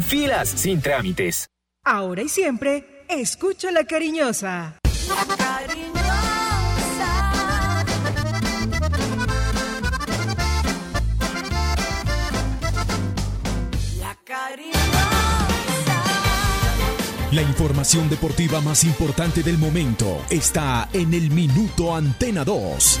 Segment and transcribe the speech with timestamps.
[0.00, 1.46] Filas sin trámites.
[1.84, 4.80] Ahora y siempre, escucho la cariñosa.
[5.08, 5.94] La cariñosa.
[14.00, 14.84] La cariñosa.
[17.30, 23.00] La información deportiva más importante del momento está en el Minuto Antena 2.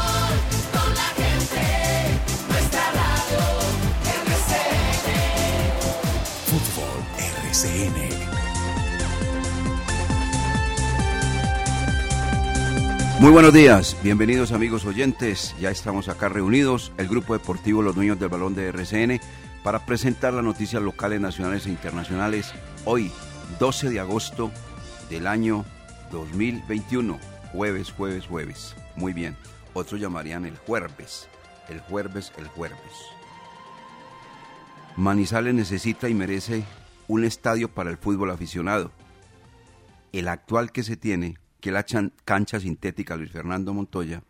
[7.51, 8.09] RCN.
[13.19, 15.53] Muy buenos días, bienvenidos amigos oyentes.
[15.59, 19.19] Ya estamos acá reunidos, el grupo deportivo Los Dueños del Balón de RCN,
[19.63, 22.53] para presentar las noticias locales, nacionales e internacionales
[22.85, 23.11] hoy,
[23.59, 24.49] 12 de agosto
[25.09, 25.65] del año
[26.13, 27.19] 2021,
[27.51, 28.75] jueves, jueves, jueves.
[28.95, 29.35] Muy bien,
[29.73, 31.27] otros llamarían el jueves,
[31.67, 32.77] el jueves, el jueves.
[34.95, 36.63] Manizales necesita y merece
[37.11, 38.89] un estadio para el fútbol aficionado.
[40.13, 41.85] El actual que se tiene, que es la
[42.23, 44.23] cancha sintética Luis Fernando Montoya,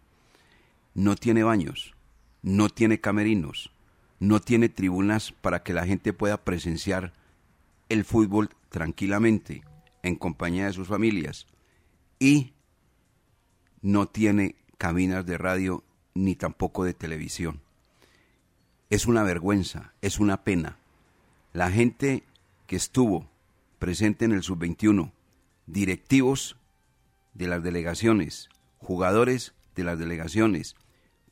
[0.95, 1.93] no tiene baños,
[2.41, 3.71] no tiene camerinos,
[4.19, 7.13] no tiene tribunas para que la gente pueda presenciar
[7.87, 9.61] el fútbol tranquilamente,
[10.01, 11.45] en compañía de sus familias,
[12.17, 12.53] y
[13.83, 15.83] no tiene cabinas de radio
[16.15, 17.61] ni tampoco de televisión.
[18.89, 20.77] Es una vergüenza, es una pena.
[21.53, 22.23] La gente
[22.71, 23.29] que estuvo
[23.79, 25.11] presente en el sub-21,
[25.65, 26.55] directivos
[27.33, 30.77] de las delegaciones, jugadores de las delegaciones,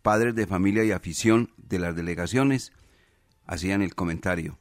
[0.02, 2.74] padres de familia y afición de las delegaciones,
[3.46, 4.60] hacían el comentario.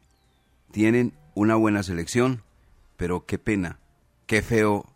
[0.70, 2.44] Tienen una buena selección,
[2.96, 3.80] pero qué pena,
[4.26, 4.94] qué feo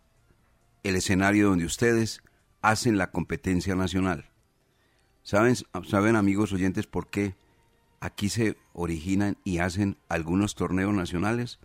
[0.85, 2.23] el escenario donde ustedes
[2.61, 4.31] hacen la competencia nacional.
[5.25, 7.35] ¿Saben, saben amigos oyentes por qué
[7.99, 11.59] aquí se originan y hacen algunos torneos nacionales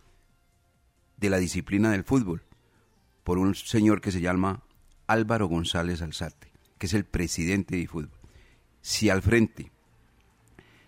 [1.17, 2.43] de la disciplina del fútbol?
[3.23, 4.63] Por un señor que se llama
[5.07, 8.19] Álvaro González Alzate, que es el presidente de fútbol.
[8.81, 9.71] Si al frente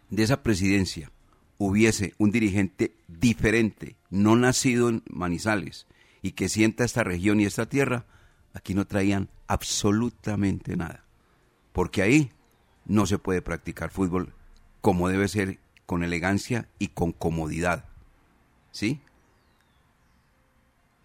[0.09, 1.11] de esa presidencia
[1.57, 5.87] hubiese un dirigente diferente, no nacido en Manizales,
[6.21, 8.05] y que sienta esta región y esta tierra,
[8.53, 11.05] aquí no traían absolutamente nada.
[11.73, 12.31] Porque ahí
[12.85, 14.33] no se puede practicar fútbol
[14.81, 17.85] como debe ser, con elegancia y con comodidad.
[18.71, 19.01] ¿Sí?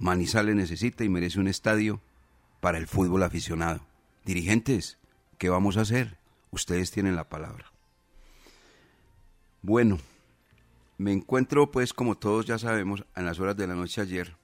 [0.05, 1.99] Manizales necesita y merece un estadio
[2.61, 3.81] para el fútbol aficionado.
[4.27, 4.99] Dirigentes,
[5.39, 6.19] ¿qué vamos a hacer?
[6.51, 7.73] Ustedes tienen la palabra.
[9.63, 9.99] Bueno,
[10.99, 14.37] me encuentro pues como todos ya sabemos en las horas de la noche ayer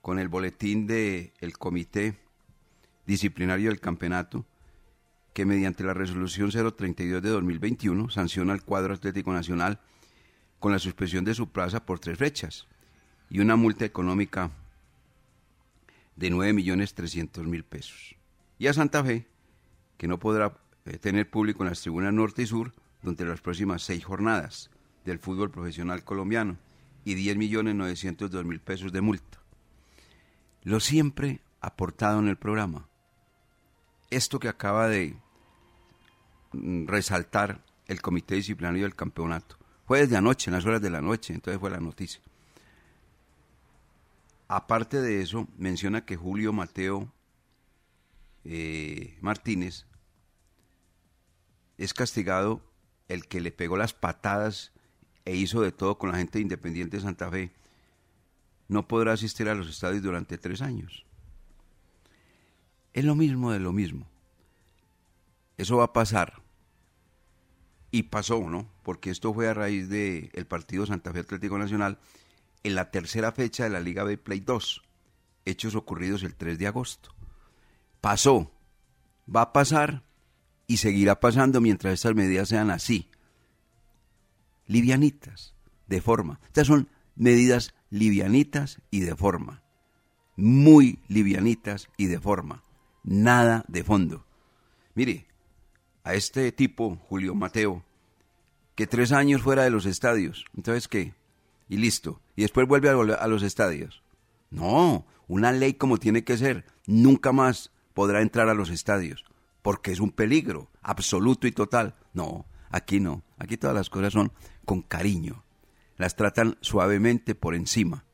[0.00, 2.16] con el boletín del el comité
[3.04, 4.46] disciplinario del campeonato
[5.32, 9.80] que mediante la resolución 032 de 2021 sanciona al cuadro Atlético Nacional
[10.60, 12.68] con la suspensión de su plaza por tres fechas
[13.28, 14.52] y una multa económica
[16.16, 18.16] de 9.300.000 pesos.
[18.58, 19.26] Y a Santa Fe,
[19.96, 23.82] que no podrá eh, tener público en las tribunas norte y sur durante las próximas
[23.82, 24.70] seis jornadas
[25.04, 26.56] del fútbol profesional colombiano
[27.04, 29.38] y 10.902.000 pesos de multa.
[30.62, 32.88] Lo siempre aportado en el programa.
[34.10, 35.16] Esto que acaba de
[36.52, 39.56] mm, resaltar el Comité Disciplinario del Campeonato.
[39.86, 42.22] Fue desde anoche, en las horas de la noche, entonces fue la noticia.
[44.48, 47.12] Aparte de eso, menciona que Julio Mateo
[48.44, 49.86] eh, Martínez
[51.78, 52.60] es castigado
[53.08, 54.72] el que le pegó las patadas
[55.24, 57.52] e hizo de todo con la gente de Independiente de Santa Fe.
[58.68, 61.04] No podrá asistir a los estadios durante tres años.
[62.92, 64.06] Es lo mismo de lo mismo.
[65.56, 66.42] Eso va a pasar.
[67.90, 68.68] Y pasó, ¿no?
[68.82, 71.98] Porque esto fue a raíz del partido Santa Fe Atlético Nacional
[72.64, 74.82] en la tercera fecha de la Liga B Play 2.
[75.44, 77.14] Hechos ocurridos el 3 de agosto.
[78.00, 78.50] Pasó.
[79.34, 80.02] Va a pasar
[80.66, 83.10] y seguirá pasando mientras estas medidas sean así,
[84.66, 85.54] livianitas,
[85.86, 86.40] de forma.
[86.46, 89.62] Estas son medidas livianitas y de forma,
[90.36, 92.62] muy livianitas y de forma,
[93.02, 94.24] nada de fondo.
[94.94, 95.26] Mire,
[96.02, 97.84] a este tipo, Julio Mateo,
[98.74, 101.14] que tres años fuera de los estadios, entonces qué,
[101.68, 104.02] y listo, y después vuelve a, a los estadios.
[104.50, 109.24] No, una ley como tiene que ser, nunca más podrá entrar a los estadios,
[109.62, 111.94] porque es un peligro absoluto y total.
[112.12, 114.32] No, aquí no, aquí todas las cosas son
[114.64, 115.44] con cariño,
[115.96, 118.04] las tratan suavemente por encima.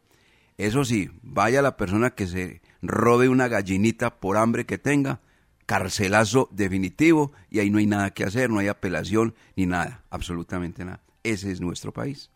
[0.56, 5.20] Eso sí, vaya la persona que se robe una gallinita por hambre que tenga,
[5.64, 10.84] carcelazo definitivo y ahí no hay nada que hacer, no hay apelación ni nada, absolutamente
[10.84, 11.02] nada.
[11.22, 12.29] Ese es nuestro país.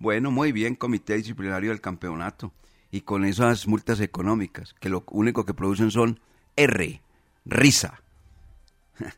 [0.00, 2.54] Bueno, muy bien, comité disciplinario del campeonato.
[2.90, 6.20] Y con esas multas económicas, que lo único que producen son
[6.56, 7.02] R,
[7.44, 8.00] risa.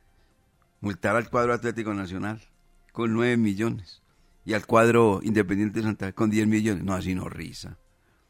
[0.80, 2.42] Multar al cuadro Atlético Nacional
[2.90, 4.02] con 9 millones
[4.44, 6.82] y al cuadro Independiente de Santa con 10 millones.
[6.82, 7.78] No, así no risa.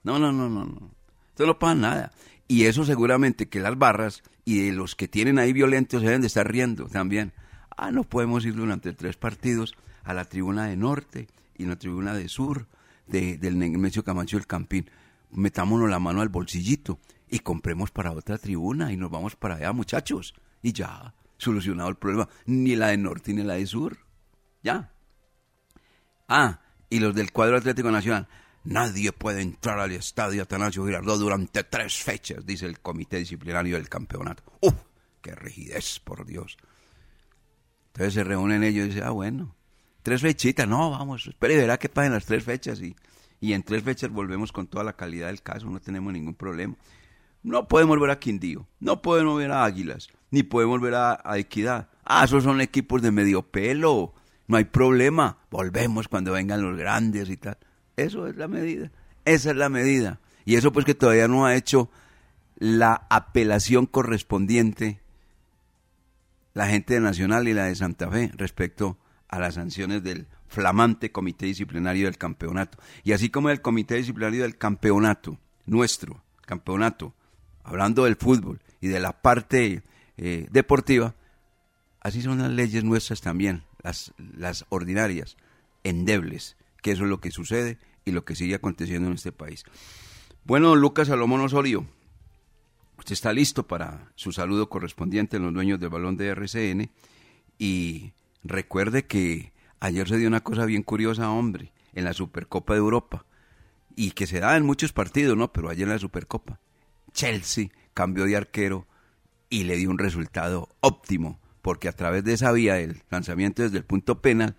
[0.04, 0.90] No, no, no, no, no.
[1.30, 2.12] Esto no pasa nada.
[2.48, 6.26] Y eso seguramente que las barras y de los que tienen ahí violentos deben de
[6.26, 7.32] estar riendo también.
[7.74, 12.14] Ah, no podemos ir durante tres partidos a la tribuna de norte y la tribuna
[12.14, 12.66] de sur
[13.06, 14.90] de, del Nemesio Camacho del Campín.
[15.30, 19.72] Metámonos la mano al bolsillito y compremos para otra tribuna y nos vamos para allá,
[19.72, 20.34] muchachos.
[20.62, 22.28] Y ya, solucionado el problema.
[22.46, 23.98] Ni la de norte ni la de sur.
[24.62, 24.92] Ya.
[26.28, 28.28] Ah, y los del cuadro Atlético Nacional.
[28.64, 33.88] Nadie puede entrar al estadio Atanasio Girardot durante tres fechas, dice el comité disciplinario del
[33.88, 34.44] campeonato.
[34.60, 34.74] ¡Uf!
[35.20, 36.56] ¡Qué rigidez, por Dios!
[37.88, 39.56] Entonces se reúnen ellos y dicen, ah, bueno,
[40.02, 42.94] tres fechitas, no, vamos, espere verá que pasen las tres fechas y,
[43.40, 46.74] y en tres fechas volvemos con toda la calidad del caso, no tenemos ningún problema.
[47.42, 51.38] No podemos ver a Quindío, no podemos ver a Águilas, ni podemos ver a, a
[51.38, 51.88] Equidad.
[52.04, 54.14] Ah, esos son equipos de medio pelo,
[54.46, 57.58] no hay problema, volvemos cuando vengan los grandes y tal.
[57.96, 58.92] Eso es la medida,
[59.24, 60.20] esa es la medida.
[60.44, 61.90] Y eso pues que todavía no ha hecho
[62.58, 65.02] la apelación correspondiente
[66.54, 68.98] la gente de Nacional y la de Santa Fe respecto
[69.32, 72.78] a las sanciones del flamante comité disciplinario del campeonato.
[73.02, 77.14] Y así como el comité disciplinario del campeonato, nuestro campeonato,
[77.64, 79.82] hablando del fútbol y de la parte
[80.18, 81.14] eh, deportiva,
[82.00, 85.38] así son las leyes nuestras también, las, las ordinarias,
[85.82, 89.64] endebles, que eso es lo que sucede y lo que sigue aconteciendo en este país.
[90.44, 91.86] Bueno, Lucas Salomón Osorio,
[92.98, 96.90] usted está listo para su saludo correspondiente en los dueños del balón de RCN
[97.58, 98.12] y
[98.42, 103.24] recuerde que ayer se dio una cosa bien curiosa, hombre, en la Supercopa de Europa
[103.96, 105.52] y que se da en muchos partidos, ¿no?
[105.52, 106.60] Pero ayer en la Supercopa,
[107.12, 108.86] Chelsea cambió de arquero
[109.50, 113.78] y le dio un resultado óptimo, porque a través de esa vía del lanzamiento desde
[113.78, 114.56] el punto penal,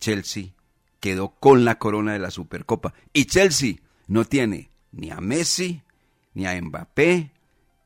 [0.00, 0.54] Chelsea
[1.00, 2.94] quedó con la corona de la Supercopa.
[3.12, 5.82] Y Chelsea no tiene ni a Messi,
[6.34, 7.30] ni a Mbappé,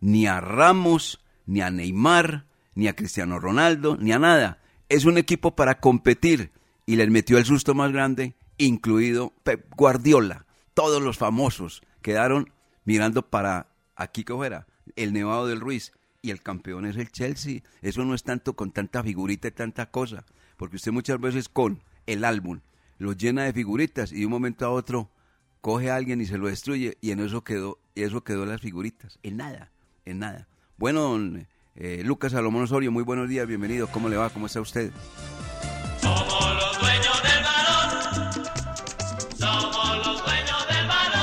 [0.00, 4.62] ni a Ramos, ni a Neymar, ni a Cristiano Ronaldo, ni a nada.
[4.88, 6.50] Es un equipo para competir
[6.87, 10.46] y les metió el susto más grande, incluido Pep Guardiola.
[10.73, 12.55] Todos los famosos quedaron
[12.85, 15.93] mirando para aquí que fuera, el Nevado del Ruiz.
[16.23, 17.61] Y el campeón es el Chelsea.
[17.82, 20.25] Eso no es tanto con tanta figurita y tanta cosa.
[20.56, 22.60] Porque usted muchas veces con el álbum
[22.96, 25.10] lo llena de figuritas y de un momento a otro
[25.60, 28.62] coge a alguien y se lo destruye y en eso quedó, y eso quedó las
[28.62, 29.19] figuritas.
[29.22, 29.70] En nada,
[30.06, 30.48] en nada.
[30.79, 31.46] Bueno, don
[31.81, 33.87] eh, Lucas Salomón Osorio, muy buenos días, bienvenido.
[33.87, 34.31] ¿Cómo le va?
[34.31, 34.91] ¿Cómo está usted?
[36.03, 38.32] Somos los dueños del balón.
[39.39, 41.19] Somos los dueños del balón.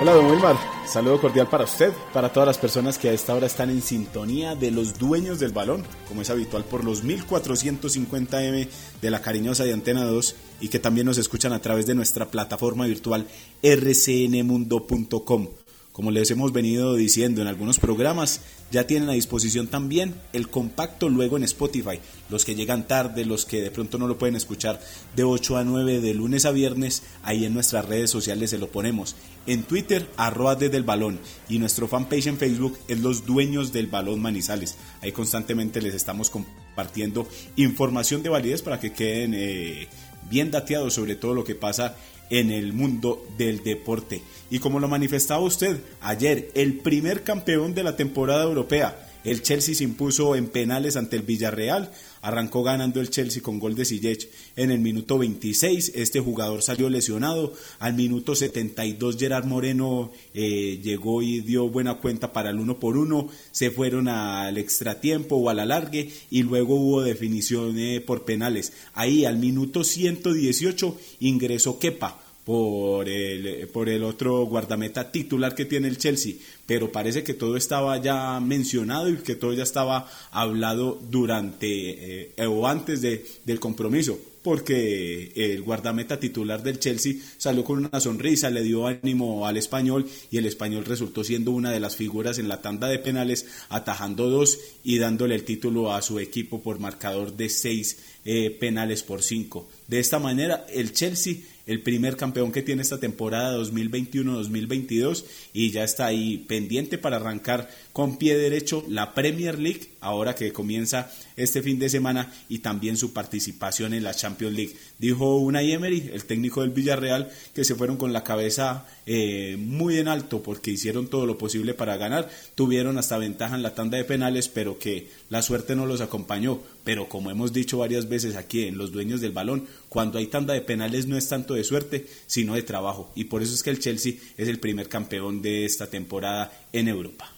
[0.00, 0.56] Hola, don Wilmar.
[0.88, 4.56] Saludo cordial para usted, para todas las personas que a esta hora están en sintonía
[4.56, 8.68] de los dueños del balón, como es habitual por los 1450M
[9.02, 12.30] de la cariñosa de Antena 2 y que también nos escuchan a través de nuestra
[12.30, 13.26] plataforma virtual
[13.62, 15.48] rcnmundo.com.
[15.96, 21.08] Como les hemos venido diciendo en algunos programas, ya tienen a disposición también el compacto
[21.08, 22.00] luego en Spotify.
[22.28, 24.78] Los que llegan tarde, los que de pronto no lo pueden escuchar
[25.16, 28.68] de 8 a 9 de lunes a viernes, ahí en nuestras redes sociales se lo
[28.68, 29.16] ponemos.
[29.46, 31.18] En Twitter, arroba desde el balón.
[31.48, 34.76] Y nuestro fanpage en Facebook es Los Dueños del Balón Manizales.
[35.00, 37.26] Ahí constantemente les estamos compartiendo
[37.56, 39.88] información de validez para que queden eh,
[40.28, 41.96] bien dateados sobre todo lo que pasa
[42.30, 44.22] en el mundo del deporte.
[44.50, 49.74] Y como lo manifestaba usted ayer, el primer campeón de la temporada europea, El Chelsea
[49.74, 51.90] se impuso en penales ante el Villarreal.
[52.22, 55.94] Arrancó ganando el Chelsea con gol de Ziyech en el minuto 26.
[55.96, 57.52] Este jugador salió lesionado.
[57.80, 62.96] Al minuto 72 Gerard Moreno eh, llegó y dio buena cuenta para el uno por
[62.96, 63.28] uno.
[63.50, 68.74] Se fueron al extratiempo o al alargue y luego hubo definición eh, por penales.
[68.94, 75.88] Ahí al minuto 118 ingresó Kepa por el, por el otro guardameta titular que tiene
[75.88, 76.34] el Chelsea,
[76.64, 82.46] pero parece que todo estaba ya mencionado y que todo ya estaba hablado durante eh,
[82.46, 88.48] o antes de, del compromiso, porque el guardameta titular del Chelsea salió con una sonrisa,
[88.48, 92.46] le dio ánimo al español y el español resultó siendo una de las figuras en
[92.46, 97.36] la tanda de penales, atajando dos y dándole el título a su equipo por marcador
[97.36, 99.68] de seis eh, penales por cinco.
[99.88, 105.82] De esta manera, el Chelsea el primer campeón que tiene esta temporada 2021-2022 y ya
[105.82, 111.62] está ahí pendiente para arrancar con pie derecho la Premier League, ahora que comienza este
[111.62, 114.76] fin de semana y también su participación en la Champions League.
[114.98, 119.98] Dijo Unai Emery, el técnico del Villarreal, que se fueron con la cabeza eh, muy
[119.98, 123.98] en alto porque hicieron todo lo posible para ganar, tuvieron hasta ventaja en la tanda
[123.98, 126.60] de penales, pero que la suerte no los acompañó.
[126.86, 130.54] Pero como hemos dicho varias veces aquí en Los Dueños del Balón, cuando hay tanda
[130.54, 133.10] de penales no es tanto de suerte, sino de trabajo.
[133.16, 136.86] Y por eso es que el Chelsea es el primer campeón de esta temporada en
[136.86, 137.28] Europa.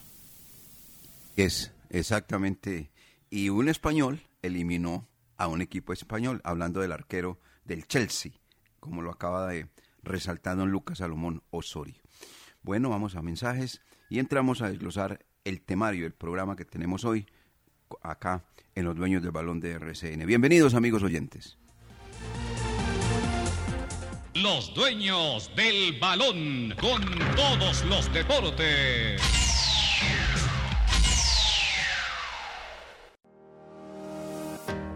[1.35, 2.91] Es exactamente.
[3.31, 8.33] Y un español eliminó a un equipo español, hablando del arquero del Chelsea,
[8.79, 9.67] como lo acaba de
[10.03, 12.03] resaltar don Lucas Salomón Osorio.
[12.61, 17.25] Bueno, vamos a mensajes y entramos a desglosar el temario, el programa que tenemos hoy
[18.03, 18.45] acá
[18.75, 20.25] en los dueños del balón de RCN.
[20.25, 21.57] Bienvenidos amigos oyentes.
[24.35, 27.01] Los dueños del balón con
[27.35, 29.48] todos los deportes.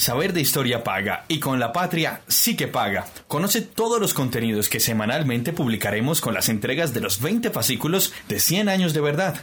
[0.00, 3.04] Saber de historia paga y con la patria sí que paga.
[3.28, 8.40] Conoce todos los contenidos que semanalmente publicaremos con las entregas de los 20 fascículos de
[8.40, 9.42] 100 años de verdad.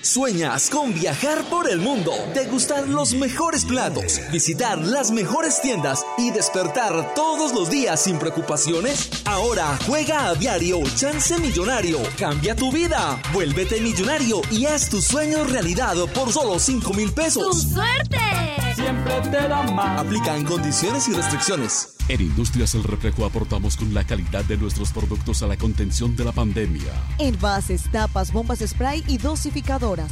[0.00, 6.30] ¿Sueñas con viajar por el mundo, degustar los mejores platos, visitar las mejores tiendas y
[6.30, 9.10] despertar todos los días sin preocupaciones?
[9.24, 11.98] Ahora juega a diario Chance Millonario.
[12.16, 13.20] Cambia tu vida.
[13.32, 17.64] Vuélvete millonario y haz tus sueños realidad por solo 5 mil pesos.
[17.64, 18.18] ¡Tu suerte!
[18.76, 20.00] Siempre te da más.
[20.00, 21.98] Aplican condiciones y restricciones.
[22.08, 26.24] En Industrias El Reflejo aportamos con la calidad de nuestros productos a la contención de
[26.24, 26.90] la pandemia.
[27.18, 29.18] Envases, tapas, bombas spray y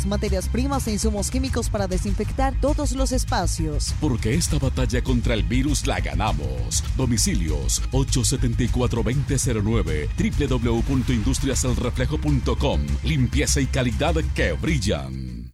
[0.06, 3.95] materias primas e insumos químicos para desinfectar todos los espacios.
[4.00, 6.83] Porque esta batalla contra el virus la ganamos.
[6.97, 10.09] Domicilios 874-2009,
[10.49, 12.80] www.industriaselreflejo.com.
[13.04, 15.52] Limpieza y calidad que brillan.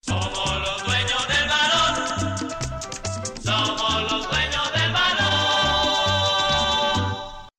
[0.00, 2.38] Somos los dueños del balón.
[3.42, 5.14] Somos los dueños del balón.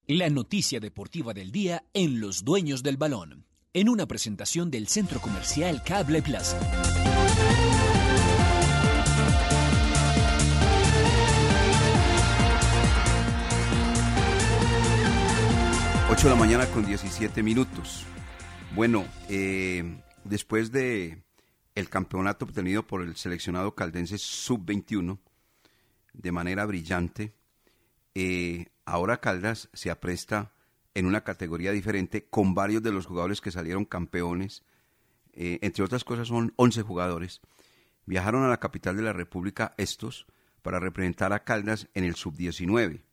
[0.08, 5.20] La noticia deportiva del día en Los Dueños del Balón, en una presentación del Centro
[5.20, 6.58] Comercial Cable Plaza.
[16.10, 18.06] 8 de la mañana con 17 minutos.
[18.76, 19.84] Bueno, eh,
[20.24, 21.22] después de
[21.76, 25.20] el campeonato obtenido por el seleccionado caldense sub-21
[26.14, 27.34] de manera brillante,
[28.14, 30.55] eh, ahora Caldas se apresta
[30.96, 34.64] en una categoría diferente con varios de los jugadores que salieron campeones.
[35.34, 37.42] Eh, entre otras cosas son 11 jugadores.
[38.06, 40.26] Viajaron a la capital de la República estos
[40.62, 43.04] para representar a Caldas en el sub-19.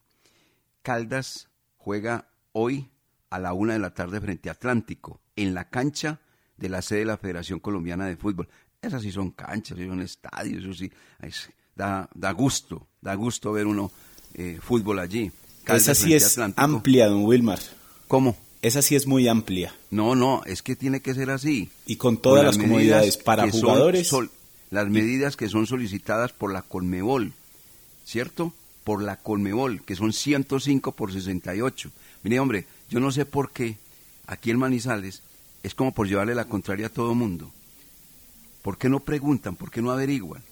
[0.83, 2.91] Caldas juega hoy
[3.31, 6.21] a la una de la tarde frente a Atlántico, en la cancha
[6.57, 8.49] de la sede de la Federación Colombiana de Fútbol.
[8.81, 10.93] Esas sí son canchas, sí son estadios, eso sí,
[11.75, 13.91] da, da gusto, da gusto ver uno
[14.35, 15.31] eh, fútbol allí.
[15.67, 17.61] Esa sí es amplia, don Wilmar.
[18.09, 18.37] ¿Cómo?
[18.63, 19.75] Esa sí es muy amplia.
[19.91, 21.71] No, no, es que tiene que ser así.
[21.87, 24.13] Y con todas las, comodidades para jugadores.
[24.71, 27.33] las medidas que son solicitadas por la Colmebol,
[28.05, 28.53] ¿cierto?
[28.85, 31.91] Por la Colmebol, que son 105 por 68.
[32.23, 33.79] Mire, hombre, yo no sé por qué
[34.27, 35.23] aquí en Manizales
[35.63, 37.51] es como por llevarle la contraria a todo mundo.
[38.63, 39.57] ¿Por qué no preguntan?
[39.57, 40.43] ¿Por qué no averiguan?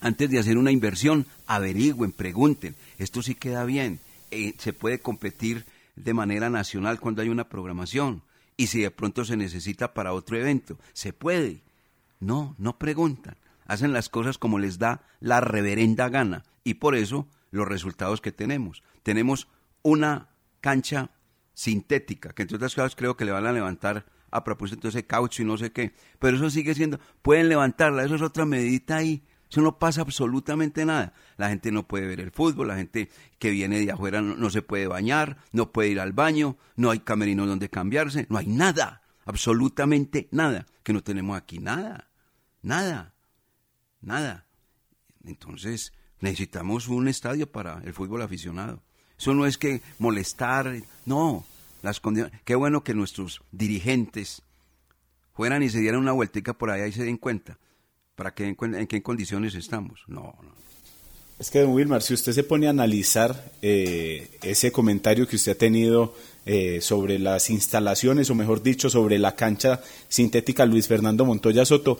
[0.00, 2.76] Antes de hacer una inversión, averigüen, pregunten.
[2.98, 3.98] Esto sí queda bien.
[4.34, 5.64] Eh, se puede competir
[5.96, 8.22] de manera nacional cuando hay una programación.
[8.56, 11.62] Y si de pronto se necesita para otro evento, se puede.
[12.20, 13.36] No, no preguntan.
[13.66, 16.44] Hacen las cosas como les da la reverenda gana.
[16.64, 18.82] Y por eso los resultados que tenemos.
[19.02, 19.48] Tenemos
[19.82, 20.28] una
[20.60, 21.10] cancha
[21.54, 25.42] sintética, que entre otras cosas creo que le van a levantar a propósito ese caucho
[25.42, 25.94] y no sé qué.
[26.18, 29.22] Pero eso sigue siendo, pueden levantarla, eso es otra medida ahí.
[29.54, 31.12] Eso no pasa absolutamente nada.
[31.36, 33.08] La gente no puede ver el fútbol, la gente
[33.38, 36.98] que viene de afuera no, se puede bañar, no puede ir al baño, no hay
[36.98, 40.66] camerinos donde cambiarse, no hay nada, absolutamente nada.
[40.82, 42.10] Que no tenemos aquí nada,
[42.62, 43.14] nada,
[44.00, 44.44] nada.
[45.24, 48.82] Entonces necesitamos un estadio para el fútbol aficionado.
[49.16, 50.74] Eso no es que molestar,
[51.06, 51.46] no.
[51.80, 52.02] Las
[52.44, 54.42] Qué bueno que nuestros dirigentes
[55.32, 57.56] fueran y se dieran una vueltica por allá y se den cuenta
[58.16, 60.00] para que en, qué condiciones estamos.
[60.06, 60.54] No, no.
[61.38, 65.52] Es que, don Wilmar, si usted se pone a analizar eh, ese comentario que usted
[65.52, 66.14] ha tenido
[66.46, 71.98] eh, sobre las instalaciones, o mejor dicho, sobre la cancha sintética Luis Fernando Montoya Soto,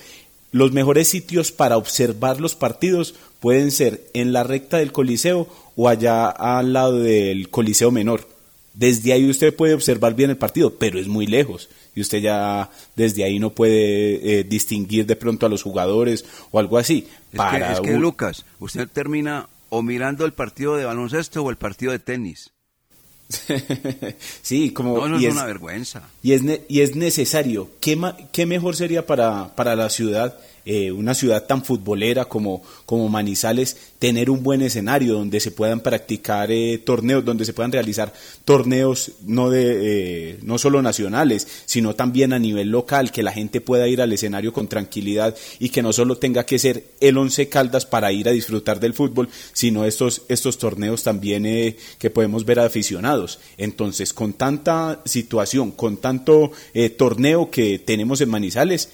[0.52, 5.88] los mejores sitios para observar los partidos pueden ser en la recta del Coliseo o
[5.88, 8.33] allá al lado del Coliseo Menor.
[8.74, 12.70] Desde ahí usted puede observar bien el partido, pero es muy lejos y usted ya
[12.96, 17.06] desde ahí no puede eh, distinguir de pronto a los jugadores o algo así.
[17.32, 21.56] Es que, es que Lucas, usted termina o mirando el partido de baloncesto o el
[21.56, 22.50] partido de tenis.
[24.42, 25.08] sí, como...
[25.08, 26.08] No, es, una vergüenza.
[26.22, 27.70] Y es, y es necesario.
[27.80, 27.98] ¿Qué,
[28.32, 33.76] ¿Qué mejor sería para, para la ciudad eh, una ciudad tan futbolera como, como Manizales,
[33.98, 38.14] tener un buen escenario donde se puedan practicar eh, torneos, donde se puedan realizar
[38.46, 43.60] torneos no, de, eh, no solo nacionales, sino también a nivel local, que la gente
[43.60, 47.46] pueda ir al escenario con tranquilidad y que no solo tenga que ser el Once
[47.50, 51.44] Caldas para ir a disfrutar del fútbol, sino estos, estos torneos también
[51.98, 53.38] que podemos ver aficionados.
[53.58, 56.52] Entonces, con tanta situación, con tanto
[56.96, 58.88] torneo que tenemos en Manizales,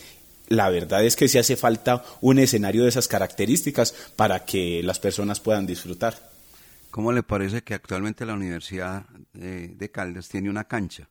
[0.51, 4.99] la verdad es que sí hace falta un escenario de esas características para que las
[4.99, 6.31] personas puedan disfrutar.
[6.91, 11.09] ¿Cómo le parece que actualmente la Universidad de Caldas tiene una cancha?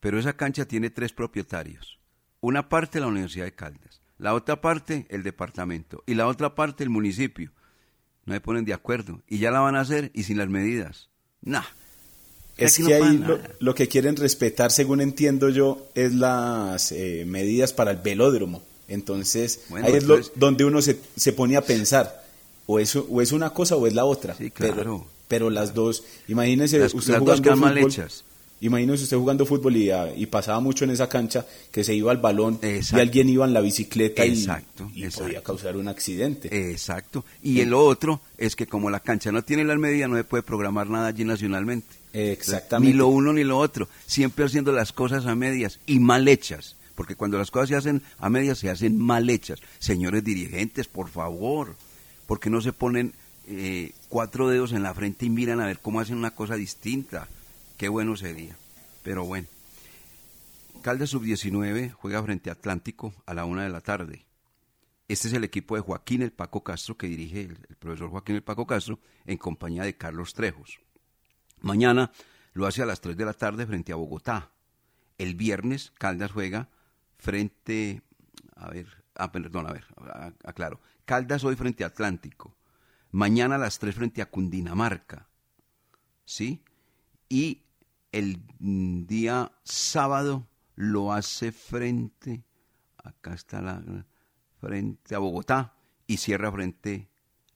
[0.00, 2.00] Pero esa cancha tiene tres propietarios.
[2.40, 6.82] Una parte la Universidad de Caldas, la otra parte el departamento y la otra parte
[6.82, 7.52] el municipio.
[8.24, 11.10] No se ponen de acuerdo y ya la van a hacer y sin las medidas.
[11.42, 11.62] Nah,
[12.58, 13.24] es que ahí
[13.60, 18.62] lo, que quieren respetar, según entiendo yo, es las eh, medidas para el velódromo.
[18.88, 22.24] Entonces, ahí es donde uno se, se pone a pensar,
[22.66, 24.34] o, eso, o es una cosa o es la otra.
[24.34, 25.06] Sí, claro.
[25.28, 28.24] Pero, las dos, imagínese usted jugando fútbol, hechas.
[28.60, 32.10] Imagínese usted jugando fútbol y, ah, y, pasaba mucho en esa cancha que se iba
[32.10, 34.46] al balón y alguien iba en la bicicleta y,
[35.14, 36.70] podía causar un accidente.
[36.70, 37.24] Exacto.
[37.42, 40.42] Y el otro es que como la cancha no tiene las medidas, no se puede
[40.42, 41.97] programar nada allí nacionalmente.
[42.12, 42.92] Exactamente.
[42.92, 43.88] Ni lo uno ni lo otro.
[44.06, 46.76] Siempre haciendo las cosas a medias y mal hechas.
[46.94, 49.60] Porque cuando las cosas se hacen a medias, se hacen mal hechas.
[49.78, 51.76] Señores dirigentes, por favor.
[52.26, 53.14] porque no se ponen
[53.46, 57.26] eh, cuatro dedos en la frente y miran a ver cómo hacen una cosa distinta?
[57.78, 58.56] Qué bueno sería.
[59.02, 59.46] Pero bueno.
[60.82, 64.26] Caldas Sub-19 juega frente a Atlántico a la una de la tarde.
[65.08, 68.36] Este es el equipo de Joaquín el Paco Castro que dirige el, el profesor Joaquín
[68.36, 70.80] el Paco Castro en compañía de Carlos Trejos.
[71.60, 72.12] Mañana
[72.52, 74.50] lo hace a las 3 de la tarde frente a Bogotá.
[75.16, 76.68] El viernes Caldas juega
[77.18, 78.02] frente,
[78.56, 79.84] a ver, ah, perdón, a ver,
[80.44, 80.80] aclaro.
[81.04, 82.56] Caldas hoy frente a Atlántico.
[83.10, 85.28] Mañana a las 3 frente a Cundinamarca.
[86.24, 86.62] ¿Sí?
[87.28, 87.62] Y
[88.12, 88.42] el
[89.06, 92.44] día sábado lo hace frente,
[92.96, 93.82] acá está la,
[94.60, 95.74] frente a Bogotá
[96.06, 97.08] y cierra frente,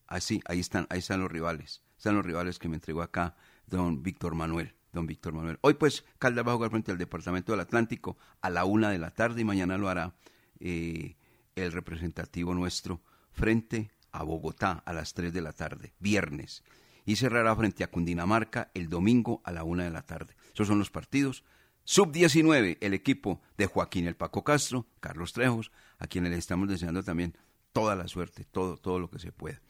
[0.06, 4.02] así, ahí están, ahí están los rivales, están los rivales que me entregó acá don
[4.02, 5.58] Víctor Manuel, don Víctor Manuel.
[5.62, 8.98] Hoy pues Caldas va a jugar frente al Departamento del Atlántico a la una de
[8.98, 10.14] la tarde y mañana lo hará
[10.60, 11.16] eh,
[11.56, 16.62] el representativo nuestro frente a Bogotá a las 3 de la tarde, viernes.
[17.04, 20.36] Y cerrará frente a Cundinamarca el domingo a la una de la tarde.
[20.54, 21.42] Esos son los partidos.
[21.84, 27.02] Sub-19, el equipo de Joaquín El Paco Castro, Carlos Trejos, a quienes les estamos deseando
[27.02, 27.36] también
[27.72, 29.60] toda la suerte, todo, todo lo que se pueda.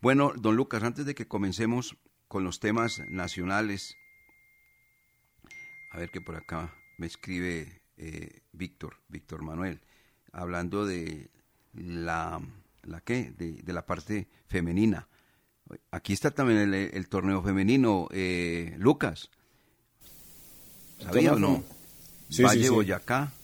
[0.00, 1.96] Bueno, don Lucas, antes de que comencemos
[2.32, 3.98] con los temas nacionales,
[5.90, 9.82] a ver que por acá me escribe eh, Víctor, Víctor Manuel,
[10.32, 11.30] hablando de
[11.74, 12.40] la
[12.84, 15.08] la qué, de, la parte femenina.
[15.90, 19.28] Aquí está también el, torneo femenino, eh, Lucas.
[21.00, 21.62] ¿Sabía o no?
[22.42, 23.34] Valle Boyacá,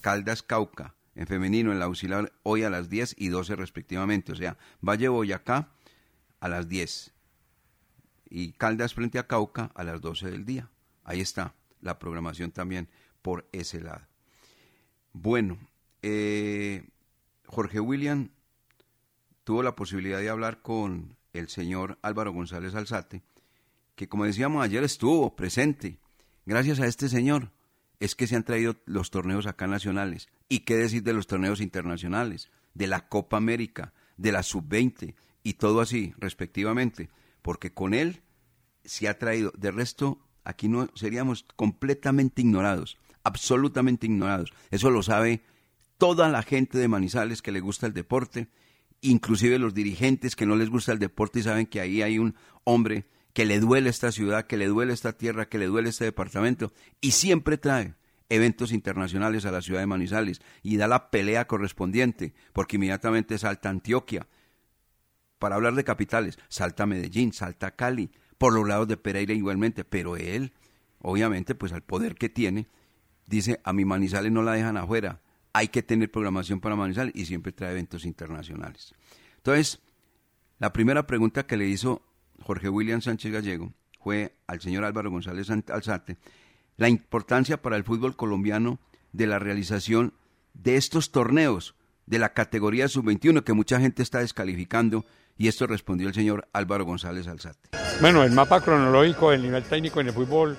[0.00, 4.30] Caldas Cauca, en femenino, en la auxiliar, hoy a las 10 y 12 respectivamente.
[4.30, 5.72] O sea, Valle Boyacá
[6.38, 7.17] a las 10
[8.30, 10.70] y Caldas frente a Cauca a las 12 del día.
[11.04, 12.88] Ahí está la programación también
[13.22, 14.06] por ese lado.
[15.12, 15.58] Bueno,
[16.02, 16.88] eh,
[17.46, 18.30] Jorge William
[19.44, 23.22] tuvo la posibilidad de hablar con el señor Álvaro González Alzate,
[23.94, 25.98] que como decíamos ayer estuvo presente.
[26.46, 27.50] Gracias a este señor
[28.00, 30.28] es que se han traído los torneos acá nacionales.
[30.48, 32.50] ¿Y qué decir de los torneos internacionales?
[32.74, 37.10] De la Copa América, de la Sub-20 y todo así, respectivamente.
[37.48, 38.20] Porque con él
[38.84, 39.54] se ha traído.
[39.56, 44.52] De resto, aquí no seríamos completamente ignorados, absolutamente ignorados.
[44.70, 45.40] Eso lo sabe
[45.96, 48.48] toda la gente de Manizales que le gusta el deporte
[49.00, 52.34] inclusive los dirigentes que no les gusta el deporte y saben que ahí hay un
[52.64, 56.04] hombre que le duele esta ciudad, que le duele esta tierra, que le duele este
[56.04, 57.94] departamento, y siempre trae
[58.28, 63.70] eventos internacionales a la ciudad de Manizales y da la pelea correspondiente, porque inmediatamente salta
[63.70, 64.26] Antioquia.
[65.38, 70.16] Para hablar de capitales, salta Medellín, salta Cali, por los lados de Pereira igualmente, pero
[70.16, 70.52] él,
[71.00, 72.66] obviamente, pues al poder que tiene,
[73.26, 75.20] dice, a mi Manizales no la dejan afuera,
[75.52, 78.94] hay que tener programación para Manizales y siempre trae eventos internacionales.
[79.36, 79.80] Entonces,
[80.58, 82.02] la primera pregunta que le hizo
[82.42, 86.16] Jorge William Sánchez Gallego fue al señor Álvaro González Alzate
[86.76, 88.78] la importancia para el fútbol colombiano
[89.12, 90.14] de la realización
[90.54, 91.74] de estos torneos
[92.06, 95.04] de la categoría sub-21 que mucha gente está descalificando
[95.38, 97.70] y esto respondió el señor Álvaro González Alzate.
[98.00, 100.56] Bueno, el mapa cronológico del nivel técnico en el fútbol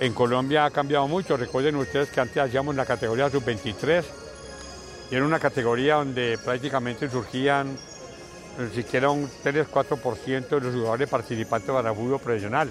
[0.00, 1.36] en Colombia ha cambiado mucho.
[1.36, 4.04] Recuerden ustedes que antes hacíamos la categoría sub-23
[5.10, 7.76] y era una categoría donde prácticamente surgían
[8.58, 12.70] ni siquiera un 3-4% de los jugadores participantes para fútbol profesional.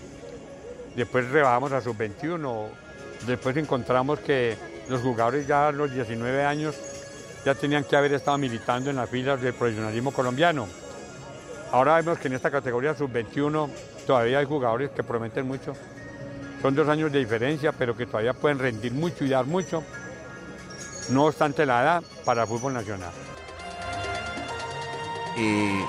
[0.96, 2.67] Después rebajamos a sub-21.
[3.26, 4.58] Después encontramos que
[4.89, 6.76] los jugadores ya a los 19 años
[7.46, 10.67] ya tenían que haber estado militando en las filas del profesionalismo colombiano.
[11.71, 13.69] Ahora vemos que en esta categoría sub-21
[14.06, 15.73] todavía hay jugadores que prometen mucho.
[16.62, 19.84] Son dos años de diferencia, pero que todavía pueden rendir mucho y dar mucho,
[21.12, 23.12] no obstante la edad, para fútbol nacional.
[25.38, 25.86] Eh,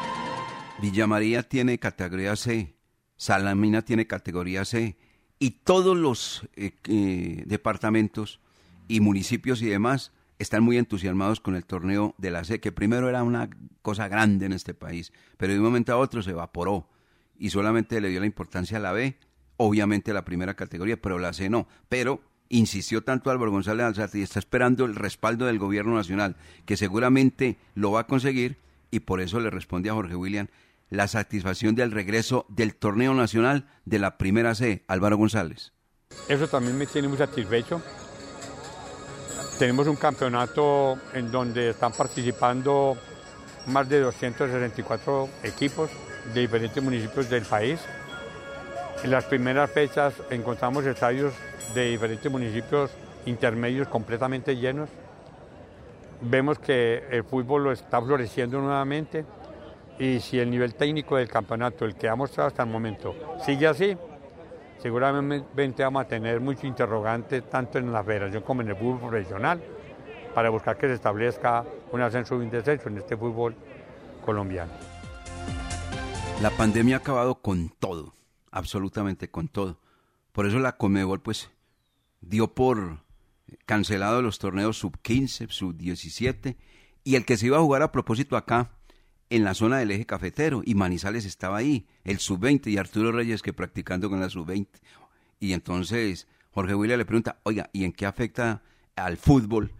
[0.81, 2.75] Villa María tiene categoría C,
[3.17, 4.97] Salamina tiene categoría C,
[5.39, 8.41] y todos los eh, eh, departamentos
[8.89, 13.09] y municipios y demás están muy entusiasmados con el torneo de la C, que primero
[13.09, 13.51] era una
[13.83, 16.89] cosa grande en este país, pero de un momento a otro se evaporó
[17.39, 19.17] y solamente le dio la importancia a la B
[19.59, 21.69] obviamente la primera categoría, pero la C no.
[21.91, 26.79] Pero insistió tanto Álvaro González Alzate y está esperando el respaldo del gobierno nacional, que
[26.79, 28.57] seguramente lo va a conseguir,
[28.91, 30.47] y por eso le responde a Jorge William
[30.89, 35.73] la satisfacción del regreso del torneo nacional de la primera C, Álvaro González.
[36.29, 37.83] Eso también me tiene muy satisfecho.
[39.59, 42.97] Tenemos un campeonato en donde están participando
[43.67, 45.91] más de 264 equipos
[46.33, 47.81] de diferentes municipios del país.
[49.03, 51.35] En las primeras fechas encontramos estadios
[51.75, 52.93] de diferentes municipios
[53.27, 54.91] intermedios completamente llenos.
[56.21, 59.25] Vemos que el fútbol lo está floreciendo nuevamente
[59.99, 63.13] y si el nivel técnico del campeonato, el que ha mostrado hasta el momento,
[63.45, 63.97] sigue así,
[64.79, 69.63] seguramente vamos a tener mucho interrogante tanto en la federación como en el fútbol profesional
[70.35, 73.55] para buscar que se establezca un ascenso y un descenso en este fútbol
[74.25, 74.73] colombiano.
[76.43, 78.13] La pandemia ha acabado con todo
[78.51, 79.81] absolutamente con todo,
[80.33, 81.51] Por eso la Comebol pues
[82.21, 83.05] dio por
[83.67, 86.57] cancelado los torneos sub 15, sub 17
[87.05, 88.71] y el que se iba a jugar a propósito acá
[89.31, 93.13] en la zona del eje cafetero y Manizales estaba ahí, el sub 20 y Arturo
[93.13, 94.79] Reyes que practicando con la sub 20.
[95.41, 98.63] Y entonces Jorge William le pregunta, oiga, ¿y en qué afecta
[98.97, 99.73] al fútbol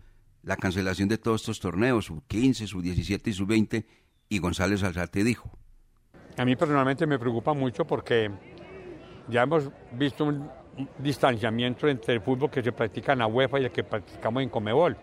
[0.43, 3.87] la cancelación de todos estos torneos, sub 15, sub 17 y sub 20?
[4.29, 5.51] Y González Alzate dijo.
[6.37, 8.31] A mí personalmente me preocupa mucho porque
[9.29, 10.49] ya hemos visto un
[10.99, 14.49] distanciamiento entre el fútbol que se practica en la UEFA y el que practicamos en
[14.49, 14.97] Comebol,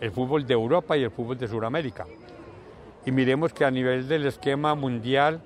[0.00, 2.06] el fútbol de Europa y el fútbol de Sudamérica.
[3.04, 5.40] Y miremos que a nivel del esquema mundial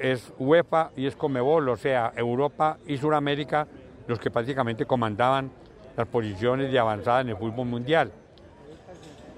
[0.00, 3.66] es UEFA y es Comebol, o sea, Europa y Sudamérica
[4.06, 5.50] los que prácticamente comandaban
[5.96, 8.10] las posiciones de avanzada en el fútbol mundial.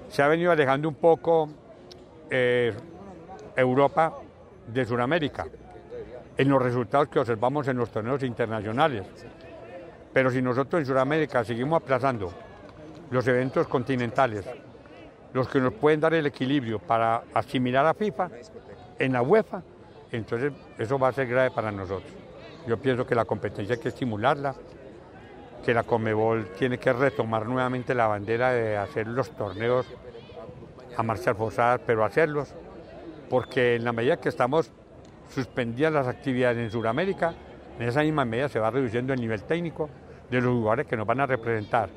[0.09, 1.49] Se ha venido alejando un poco
[2.31, 2.73] eh,
[3.57, 4.15] Europa
[4.67, 5.47] de Sudamérica
[6.37, 9.05] en los resultados que observamos en los torneos internacionales.
[10.13, 12.33] Pero si nosotros en Sudamérica seguimos aplazando
[13.11, 14.45] los eventos continentales,
[15.33, 18.31] los que nos pueden dar el equilibrio para asimilar a FIFA
[18.99, 19.63] en la UEFA,
[20.13, 22.13] entonces eso va a ser grave para nosotros.
[22.67, 24.55] Yo pienso que la competencia hay que estimularla,
[25.65, 29.87] que la Comebol tiene que retomar nuevamente la bandera de hacer los torneos
[30.97, 32.55] a marchar forzadas, pero hacerlos,
[33.29, 34.71] porque en la medida que estamos
[35.33, 37.35] suspendidas las actividades en Sudamérica,
[37.79, 39.89] en esa misma medida se va reduciendo el nivel técnico
[40.31, 41.89] de los jugadores que nos van a representar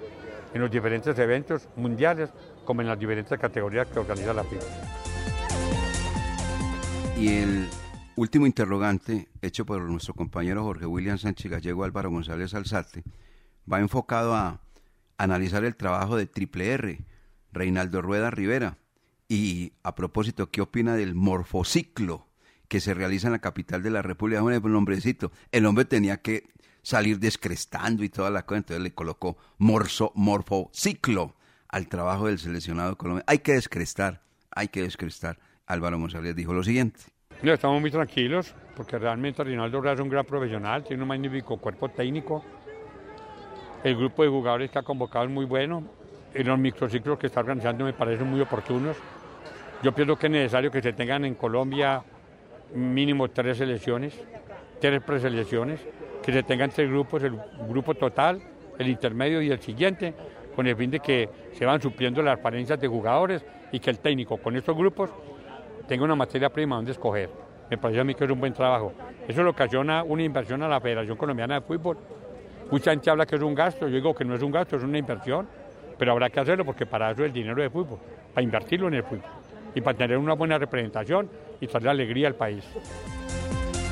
[0.54, 2.30] en los diferentes eventos mundiales
[2.64, 4.66] como en las diferentes categorías que organiza la FIFA.
[7.18, 7.70] Y el
[8.16, 13.04] último interrogante hecho por nuestro compañero Jorge William Sánchez Gallego Álvaro González Alzate
[13.72, 14.62] va enfocado a
[15.18, 17.06] analizar el trabajo de Triple R,
[17.52, 18.78] Reinaldo Rueda Rivera.
[19.30, 22.28] Y a propósito, ¿qué opina del morfociclo
[22.68, 24.42] que se realiza en la capital de la República?
[24.42, 25.32] Bueno, un hombrecito.
[25.52, 26.50] El hombre tenía que
[26.82, 31.36] salir descrestando y toda la cosa, entonces le colocó morso, morfociclo
[31.74, 33.26] al trabajo del seleccionado colombiano.
[33.28, 35.40] Hay que descrestar, hay que descrestar.
[35.66, 37.00] Álvaro González dijo lo siguiente.
[37.42, 41.90] Estamos muy tranquilos porque realmente Rinaldo Rueda es un gran profesional, tiene un magnífico cuerpo
[41.90, 42.46] técnico.
[43.84, 45.84] El grupo de jugadores que ha convocado es muy bueno.
[46.36, 48.96] En los microciclos que está organizando me parecen muy oportunos.
[49.82, 52.04] Yo pienso que es necesario que se tengan en Colombia
[52.76, 54.14] mínimo tres selecciones,
[54.80, 55.80] tres preselecciones,
[56.22, 57.36] que se tengan tres grupos, el
[57.68, 58.44] grupo total,
[58.78, 60.14] el intermedio y el siguiente,
[60.56, 64.00] con el fin de que se van supliendo las apariencias de jugadores y que el
[64.00, 65.10] técnico con estos grupos
[65.88, 67.30] tenga una materia prima donde escoger.
[67.70, 68.94] Me parece a mí que es un buen trabajo.
[69.28, 71.98] Eso le ocasiona una inversión a la Federación Colombiana de Fútbol.
[72.72, 74.84] Mucha gente habla que es un gasto, yo digo que no es un gasto, es
[74.84, 75.48] una inversión,
[75.98, 78.00] pero habrá que hacerlo porque para eso es el dinero de fútbol,
[78.34, 79.24] para invertirlo en el fútbol
[79.76, 82.64] y para tener una buena representación y traer alegría al país.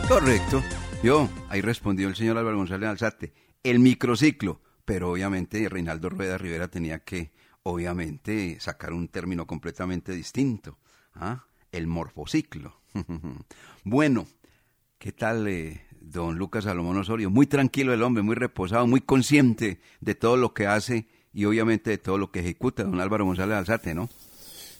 [0.07, 0.61] Correcto.
[1.03, 6.67] Yo, ahí respondió el señor Álvaro González Alzate, el microciclo, pero obviamente Reinaldo Rueda Rivera
[6.67, 7.31] tenía que,
[7.63, 10.77] obviamente, sacar un término completamente distinto,
[11.15, 11.45] ¿ah?
[11.71, 12.81] el morfociclo.
[13.83, 14.27] bueno,
[14.97, 17.29] ¿qué tal, eh, don Lucas Salomón Osorio?
[17.29, 21.91] Muy tranquilo el hombre, muy reposado, muy consciente de todo lo que hace y obviamente
[21.91, 24.09] de todo lo que ejecuta don Álvaro González Alzate, ¿no?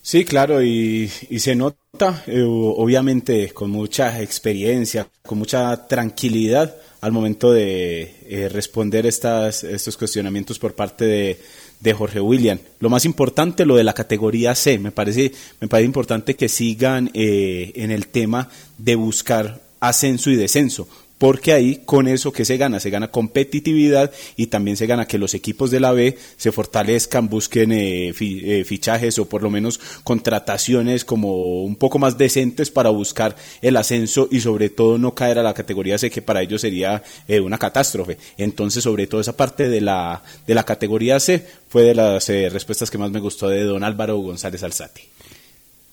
[0.03, 7.51] Sí, claro, y, se nota, eh, obviamente, con mucha experiencia, con mucha tranquilidad al momento
[7.51, 11.39] de eh, responder estas, estos cuestionamientos por parte de,
[11.79, 12.59] de, Jorge William.
[12.79, 17.09] Lo más importante, lo de la categoría C, me parece, me parece importante que sigan
[17.15, 20.87] eh, en el tema de buscar ascenso y descenso,
[21.21, 25.19] porque ahí con eso que se gana, se gana competitividad y también se gana que
[25.19, 29.79] los equipos de la B se fortalezcan, busquen eh, eh, fichajes o por lo menos
[30.03, 35.38] contrataciones como un poco más decentes para buscar el ascenso y sobre todo no caer
[35.38, 38.17] a la categoría C que para ellos sería eh, una catástrofe.
[38.38, 42.89] Entonces sobre todo esa parte de la, de la categoría C fue de las respuestas
[42.89, 45.03] que más me gustó de don Álvaro González Alzati.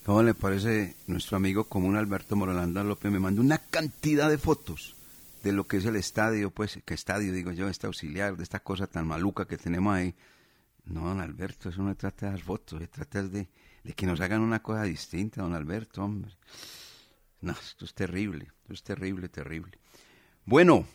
[0.06, 3.12] ¿Cómo le parece nuestro amigo común Alberto Morolanda López?
[3.12, 4.94] Me mandó una cantidad de fotos
[5.42, 8.61] de lo que es el estadio, pues, que estadio, digo yo, este auxiliar, de esta
[8.61, 10.14] cosa tan maluca que tenemos ahí.
[10.85, 13.48] No, don Alberto, eso no se trata de las fotos, se trata de,
[13.85, 16.33] de que nos hagan una cosa distinta, don Alberto, hombre.
[17.40, 19.79] No, esto es terrible, esto es terrible, terrible.
[20.44, 20.87] Bueno,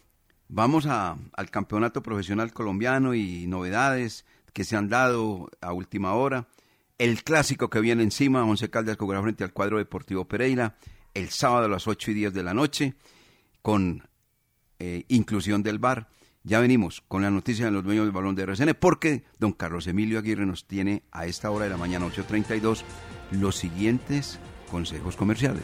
[0.50, 6.48] vamos a, al campeonato profesional colombiano y novedades que se han dado a última hora.
[6.98, 10.76] El clásico que viene encima, Once Caldas jugará frente al cuadro deportivo Pereira,
[11.14, 12.96] el sábado a las 8 y 10 de la noche,
[13.62, 14.04] con
[14.86, 16.10] eh, inclusión del bar.
[16.44, 19.88] Ya venimos con la noticia de los dueños del balón de RCN porque don Carlos
[19.88, 22.84] Emilio Aguirre nos tiene a esta hora de la mañana 8.32
[23.32, 25.64] los siguientes consejos comerciales.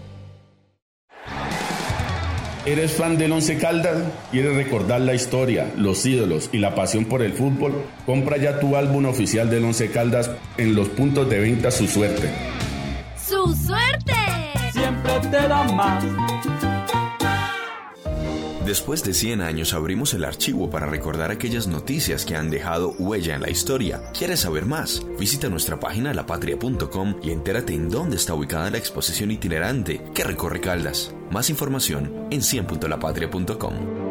[2.63, 4.03] ¿Eres fan del Once Caldas?
[4.29, 7.73] ¿Quieres recordar la historia, los ídolos y la pasión por el fútbol?
[8.05, 12.29] Compra ya tu álbum oficial del Once Caldas en los puntos de venta Su Suerte.
[13.17, 14.13] ¡Su suerte!
[14.73, 16.05] Siempre te da más.
[18.71, 23.35] Después de 100 años abrimos el archivo para recordar aquellas noticias que han dejado huella
[23.35, 24.01] en la historia.
[24.17, 25.05] ¿Quieres saber más?
[25.19, 30.61] Visita nuestra página lapatria.com y entérate en dónde está ubicada la exposición itinerante que recorre
[30.61, 31.13] Caldas.
[31.31, 34.10] Más información en 100.lapatria.com.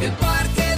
[0.00, 0.69] El Parque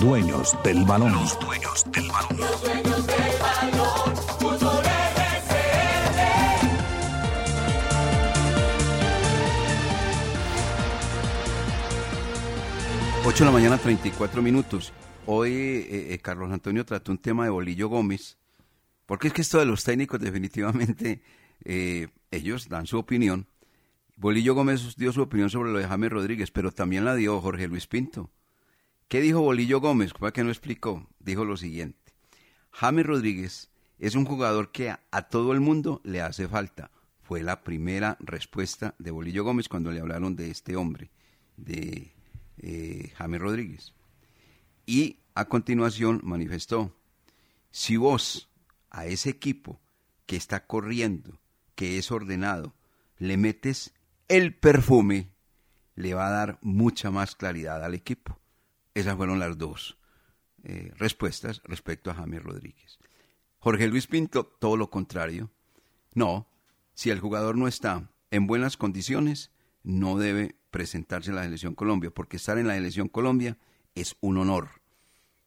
[0.00, 1.12] Dueños del balón.
[1.12, 2.38] Los dueños del balón.
[2.38, 4.16] Los dueños del balón.
[4.38, 6.20] Fútbol RCN.
[13.26, 14.94] 8 de la mañana, 34 minutos.
[15.26, 18.38] Hoy eh, eh, Carlos Antonio trató un tema de Bolillo Gómez,
[19.04, 21.20] porque es que esto de los técnicos definitivamente
[21.62, 23.48] eh, ellos dan su opinión.
[24.16, 27.68] Bolillo Gómez dio su opinión sobre lo de James Rodríguez, pero también la dio Jorge
[27.68, 28.30] Luis Pinto.
[29.10, 30.12] ¿Qué dijo Bolillo Gómez?
[30.12, 31.04] ¿Para que no explicó?
[31.18, 32.12] Dijo lo siguiente.
[32.70, 33.68] James Rodríguez
[33.98, 36.92] es un jugador que a, todo el mundo le hace falta.
[37.20, 41.10] Fue la primera respuesta de Bolillo Gómez cuando le hablaron de este hombre,
[41.56, 42.12] de
[42.58, 43.94] eh, Rodríguez.
[44.86, 46.96] Y a continuación manifestó,
[47.72, 48.48] si vos
[48.90, 49.80] a ese equipo
[50.26, 51.40] que está corriendo,
[51.74, 52.76] que es ordenado,
[53.18, 53.92] le metes
[54.28, 55.30] el perfume,
[55.96, 58.39] le va a dar mucha más claridad al equipo.
[58.94, 59.98] Esas fueron las dos
[60.62, 62.98] eh, respuestas respecto a James Rodríguez.
[63.58, 65.50] Jorge Luis Pinto, todo lo contrario.
[66.14, 66.48] No,
[66.94, 69.50] si el jugador no está en buenas condiciones,
[69.82, 73.58] no debe presentarse en la selección Colombia, porque estar en la selección Colombia
[73.94, 74.80] es un honor.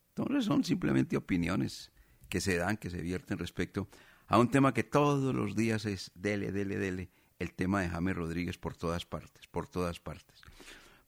[0.09, 1.91] Entonces son simplemente opiniones
[2.29, 3.87] que se dan, que se vierten respecto
[4.27, 8.15] a un tema que todos los días es dele, dele, dele, el tema de James
[8.15, 10.41] Rodríguez por todas partes, por todas partes.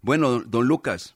[0.01, 1.15] Bueno, don Lucas,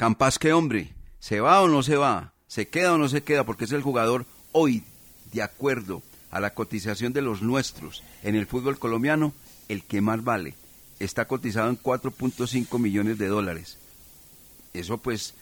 [0.00, 0.94] Campas, ¿qué hombre?
[1.18, 2.32] ¿Se va o no se va?
[2.46, 3.44] ¿Se queda o no se queda?
[3.44, 4.82] Porque es el jugador hoy,
[5.30, 9.34] de acuerdo a la cotización de los nuestros en el fútbol colombiano,
[9.68, 10.54] el que más vale.
[11.00, 13.76] Está cotizado en 4.5 millones de dólares.
[14.72, 15.34] Eso pues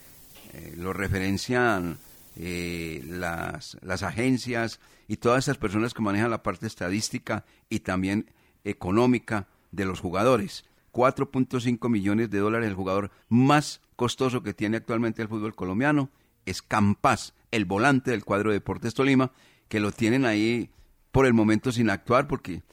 [0.51, 1.97] eh, lo referencian
[2.35, 8.29] eh, las, las agencias y todas esas personas que manejan la parte estadística y también
[8.65, 10.65] económica de los jugadores.
[10.91, 16.09] 4.5 millones de dólares el jugador más costoso que tiene actualmente el fútbol colombiano
[16.45, 19.31] es Campas, el volante del cuadro de Deportes Tolima,
[19.67, 20.71] que lo tienen ahí
[21.11, 22.63] por el momento sin actuar porque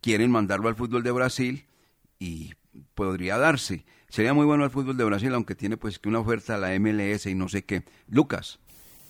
[0.00, 1.64] quieren mandarlo al fútbol de Brasil
[2.18, 2.52] y
[2.94, 3.84] podría darse.
[4.08, 6.78] Sería muy bueno el fútbol de Brasil, aunque tiene pues que una oferta a la
[6.78, 7.84] MLS y no sé qué.
[8.08, 8.60] Lucas.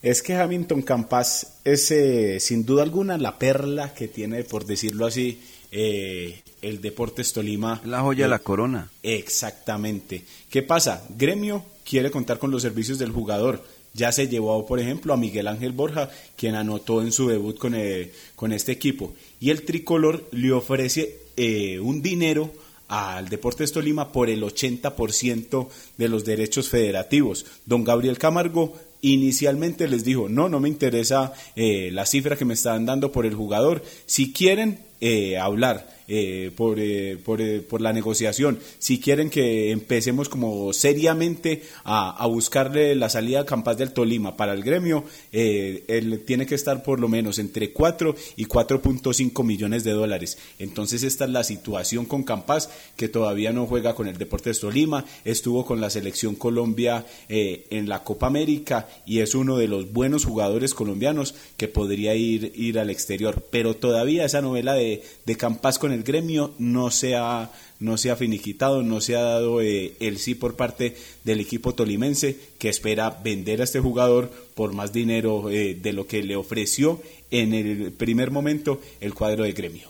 [0.03, 5.07] Es que Hamilton Campas es eh, sin duda alguna la perla que tiene, por decirlo
[5.07, 7.81] así, eh, el Deportes Tolima.
[7.85, 8.91] La joya de la corona.
[9.03, 10.25] Exactamente.
[10.51, 11.05] ¿Qué pasa?
[11.17, 13.63] Gremio quiere contar con los servicios del jugador.
[13.95, 17.75] Ya se llevó, por ejemplo, a Miguel Ángel Borja, quien anotó en su debut con,
[17.75, 19.15] eh, con este equipo.
[19.41, 22.53] Y el tricolor le ofrece eh, un dinero
[22.89, 27.47] al Deportes Tolima por el 80% de los derechos federativos.
[27.65, 32.55] Don Gabriel Camargo inicialmente les dijo, no, no me interesa eh, la cifra que me
[32.55, 37.81] están dando por el jugador, si quieren eh, hablar eh, por, eh, por, eh, por,
[37.81, 43.77] la negociación, si quieren que empecemos como seriamente a, a buscarle la salida a Campas
[43.77, 48.47] del Tolima para el gremio, él tiene que estar por lo menos entre 4 y
[48.47, 50.39] 4.5 millones de dólares.
[50.61, 55.05] Entonces esta es la situación con Campas, que todavía no juega con el Deportes Tolima,
[55.25, 60.25] estuvo con la selección Colombia en la Copa América y es uno de los buenos
[60.25, 63.45] jugadores colombianos que podría ir, ir al exterior.
[63.51, 64.86] Pero todavía esa novela de,
[65.25, 69.23] de Campas con el gremio no se ha, no se ha finiquitado, no se ha
[69.23, 74.31] dado eh, el sí por parte del equipo tolimense que espera vender a este jugador
[74.55, 79.45] por más dinero eh, de lo que le ofreció en el primer momento el cuadro
[79.45, 79.89] de gremio.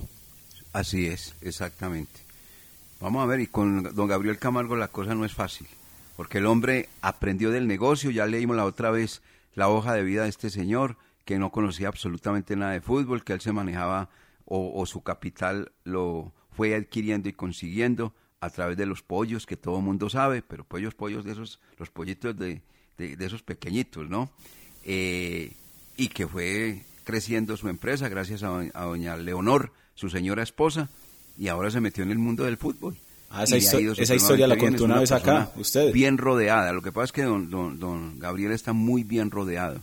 [0.73, 2.21] Así es, exactamente.
[3.01, 5.67] Vamos a ver, y con don Gabriel Camargo la cosa no es fácil,
[6.17, 9.23] porque el hombre aprendió del negocio, ya leímos la otra vez
[9.55, 13.33] la hoja de vida de este señor, que no conocía absolutamente nada de fútbol, que
[13.33, 14.09] él se manejaba
[14.47, 19.57] o, o, su capital lo fue adquiriendo y consiguiendo a través de los pollos que
[19.57, 22.63] todo el mundo sabe, pero pollos, pollos de esos, los pollitos de,
[22.97, 24.31] de, de esos pequeñitos, ¿no?
[24.85, 25.53] Eh,
[25.97, 30.89] y que fue creciendo su empresa gracias a, a, doña Leonor, su señora esposa,
[31.39, 32.97] y ahora se metió en el mundo del fútbol.
[33.31, 35.93] Ah, esa, histo esa historia la contó una, vez acá, usted.
[35.93, 39.81] Bien rodeada, lo que pasa es que don, don, don Gabriel está muy bien rodeado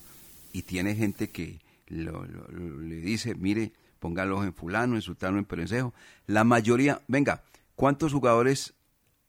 [0.54, 3.74] y tiene gente que lo, lo, lo, le dice, mire,
[4.04, 5.94] póngalos en fulano, en sultano, en perencejo.
[6.28, 7.42] La mayoría, venga,
[7.76, 8.74] ¿cuántos jugadores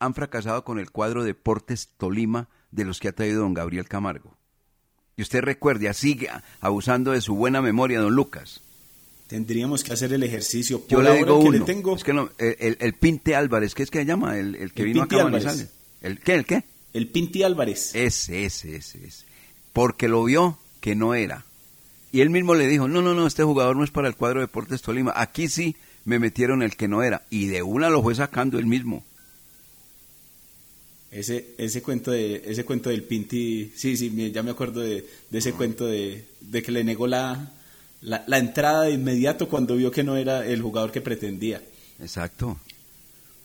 [0.00, 4.36] han fracasado con el cuadro Deportes Tolima de los que ha traído don Gabriel Camargo?
[5.16, 6.26] Y usted recuerde, así
[6.60, 8.62] abusando de su buena memoria, don Lucas.
[9.28, 10.80] Tendríamos que hacer el ejercicio.
[10.80, 11.94] Por Yo le digo uno, le tengo...
[11.94, 14.36] es que no, el, el, el, Pinte Álvarez, ¿qué es que se llama?
[14.36, 15.70] El, el que el vino Pinti acá Álvarez.
[16.00, 16.34] ¿El qué?
[16.34, 16.64] ¿El qué?
[16.92, 17.94] El Pinti Álvarez.
[17.94, 19.24] Ese, ese, ese, ese.
[19.72, 21.46] Porque lo vio que no era.
[22.14, 24.38] Y él mismo le dijo, no, no, no, este jugador no es para el cuadro
[24.38, 25.12] de Deportes Tolima.
[25.16, 27.22] Aquí sí me metieron el que no era.
[27.28, 29.02] Y de una lo fue sacando él mismo.
[31.10, 35.38] Ese, ese cuento de ese cuento del Pinti, sí, sí, ya me acuerdo de, de
[35.38, 35.56] ese -huh.
[35.56, 37.52] cuento de, de, que le negó la,
[38.00, 41.64] la, la, entrada de inmediato cuando vio que no era el jugador que pretendía.
[41.98, 42.60] Exacto.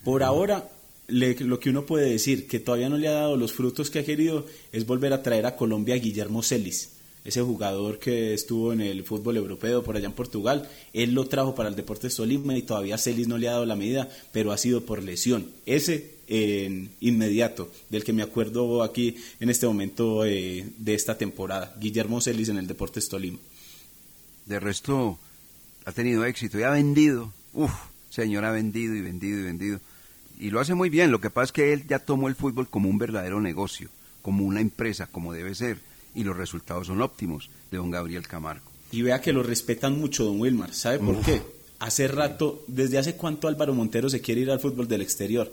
[0.04, 0.70] Por ahora,
[1.08, 3.98] le, lo que uno puede decir, que todavía no le ha dado los frutos que
[3.98, 6.99] ha querido, es volver a traer a Colombia a Guillermo Celis
[7.30, 11.56] ese jugador que estuvo en el fútbol europeo por allá en Portugal, él lo trajo
[11.56, 14.58] para el Deportes Tolima y todavía Celis no le ha dado la medida, pero ha
[14.58, 15.48] sido por lesión.
[15.66, 21.76] Ese en inmediato, del que me acuerdo aquí en este momento eh, de esta temporada,
[21.80, 23.40] Guillermo Celis en el Deportes Tolima.
[24.46, 25.18] De resto,
[25.86, 27.74] ha tenido éxito y ha vendido, uff,
[28.10, 29.80] señor, ha vendido y vendido y vendido.
[30.40, 32.70] Y lo hace muy bien, lo que pasa es que él ya tomó el fútbol
[32.70, 33.90] como un verdadero negocio,
[34.22, 35.80] como una empresa, como debe ser
[36.20, 38.70] y los resultados son óptimos de don Gabriel Camargo.
[38.92, 40.74] Y vea que lo respetan mucho, don Wilmar.
[40.74, 41.26] ¿Sabe por Uf.
[41.26, 41.42] qué?
[41.80, 45.50] Hace rato, desde hace cuánto Álvaro Montero se quiere ir al fútbol del exterior.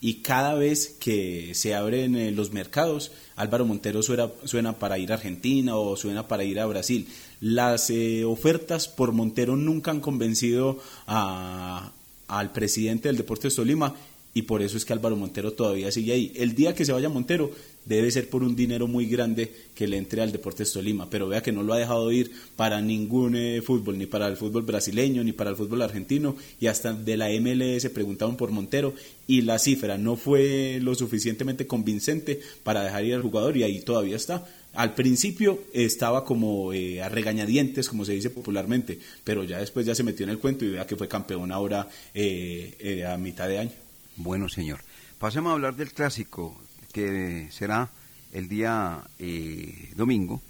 [0.00, 5.12] Y cada vez que se abren eh, los mercados, Álvaro Montero suena, suena, para ir
[5.12, 7.06] a Argentina o suena para ir a Brasil.
[7.42, 11.92] Las eh, ofertas por Montero nunca han convencido a,
[12.28, 13.94] al presidente del Deportes Tolima
[14.34, 16.32] y por eso es que Álvaro Montero todavía sigue ahí.
[16.36, 17.50] El día que se vaya Montero
[17.88, 21.42] debe ser por un dinero muy grande que le entre al Deportes Tolima, pero vea
[21.42, 25.24] que no lo ha dejado ir para ningún eh, fútbol, ni para el fútbol brasileño,
[25.24, 28.94] ni para el fútbol argentino, y hasta de la MLS preguntaban por Montero,
[29.26, 33.80] y la cifra no fue lo suficientemente convincente para dejar ir al jugador, y ahí
[33.80, 34.46] todavía está.
[34.74, 39.94] Al principio estaba como eh, a regañadientes, como se dice popularmente, pero ya después ya
[39.94, 43.58] se metió en el cuento y vea que fue campeón ahora eh, a mitad de
[43.58, 43.72] año.
[44.16, 44.80] Bueno, señor.
[45.18, 46.56] Pasemos a hablar del clásico
[46.98, 47.90] que será
[48.32, 50.42] el día eh, domingo.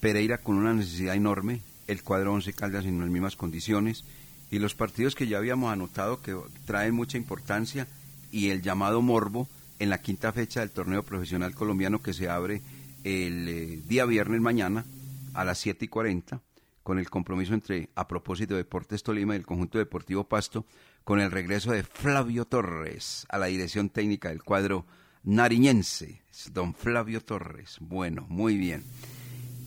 [0.00, 4.04] Pereira con una necesidad enorme, el cuadro 11 Caldas en las mismas condiciones
[4.50, 7.86] y los partidos que ya habíamos anotado que traen mucha importancia
[8.32, 9.48] y el llamado Morbo
[9.78, 12.62] en la quinta fecha del torneo profesional colombiano que se abre
[13.04, 14.86] el eh, día viernes mañana
[15.34, 16.40] a las 7 y 40
[16.82, 20.64] con el compromiso entre, a propósito de Deportes Tolima y el conjunto deportivo Pasto,
[21.04, 24.86] con el regreso de Flavio Torres a la dirección técnica del cuadro
[25.26, 26.22] nariñense,
[26.52, 27.76] don Flavio Torres.
[27.80, 28.84] Bueno, muy bien.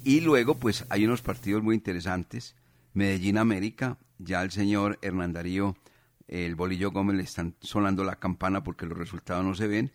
[0.04, 2.56] Y luego, pues hay unos partidos muy interesantes.
[2.94, 5.78] Medellín América, ya el señor Hernán Darío,
[6.28, 9.92] el Bolillo Gómez le están sonando la campana porque los resultados no se ven.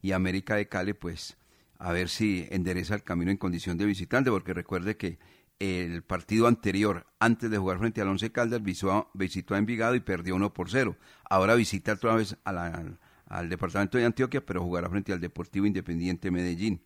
[0.00, 1.36] Y América de Cali, pues
[1.78, 5.18] a ver si endereza el camino en condición de visitante, porque recuerde que
[5.58, 10.36] el partido anterior, antes de jugar frente al Once Caldas, visitó, a Envigado y perdió
[10.36, 10.96] 1 por 0.
[11.28, 12.98] Ahora visita otra vez a la,
[13.28, 16.80] al departamento de Antioquia, pero jugará frente al Deportivo Independiente Medellín.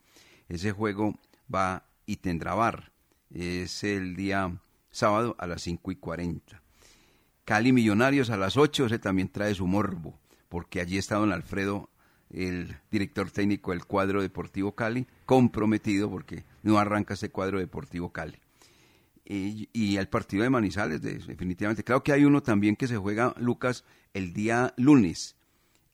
[0.49, 1.19] Ese juego
[1.53, 2.93] va y tendrá bar.
[3.31, 4.59] Es el día
[4.91, 6.63] sábado a las 5 y 40.
[7.45, 10.19] Cali Millonarios a las 8, ese también trae su morbo,
[10.49, 11.89] porque allí está don Alfredo,
[12.31, 18.39] el director técnico del cuadro deportivo Cali, comprometido porque no arranca ese cuadro deportivo Cali.
[19.25, 21.85] Y, y el partido de Manizales, de- definitivamente.
[21.85, 23.85] Claro que hay uno también que se juega, Lucas,
[24.15, 25.37] el día lunes,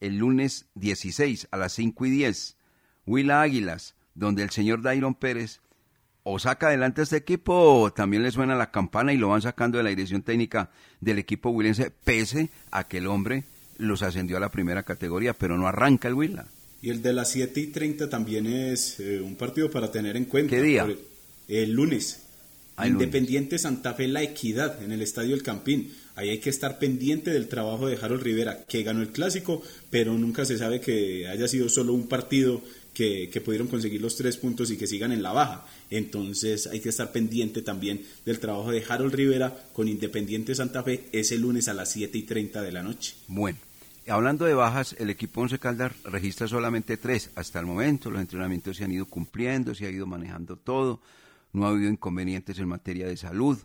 [0.01, 2.57] el lunes 16 a las 5 y 10.
[3.07, 5.61] Huila Águilas, donde el señor Dairon Pérez
[6.23, 9.41] o saca adelante a este equipo o también le suena la campana y lo van
[9.41, 10.71] sacando de la dirección técnica
[11.01, 13.45] del equipo huilense, pese a que el hombre
[13.79, 16.47] los ascendió a la primera categoría, pero no arranca el Huila.
[16.83, 20.27] Y el de las 7 y 30 también es eh, un partido para tener en
[20.27, 20.55] cuenta.
[20.55, 20.83] ¿Qué día?
[20.83, 21.01] Por el,
[21.49, 22.23] el lunes.
[22.77, 23.07] Ah, el lunes.
[23.07, 25.93] Independiente Santa Fe La Equidad en el Estadio El Campín.
[26.19, 30.14] Ahí hay que estar pendiente del trabajo de Harold Rivera, que ganó el clásico, pero
[30.14, 32.61] nunca se sabe que haya sido solo un partido
[32.93, 35.64] que, pudieron conseguir los tres puntos y que sigan en la baja.
[35.91, 41.05] Entonces hay que estar pendiente también del trabajo de Harold Rivera con Independiente Santa Fe
[41.12, 43.14] ese lunes a las 7 y 30 de la noche.
[43.29, 43.59] Bueno,
[44.09, 48.11] hablando de bajas, el equipo Once Caldas registra solamente tres hasta el momento.
[48.11, 51.01] Los entrenamientos se han ido cumpliendo, se ha ido manejando todo.
[51.53, 53.57] No ha habido inconvenientes en materia de salud,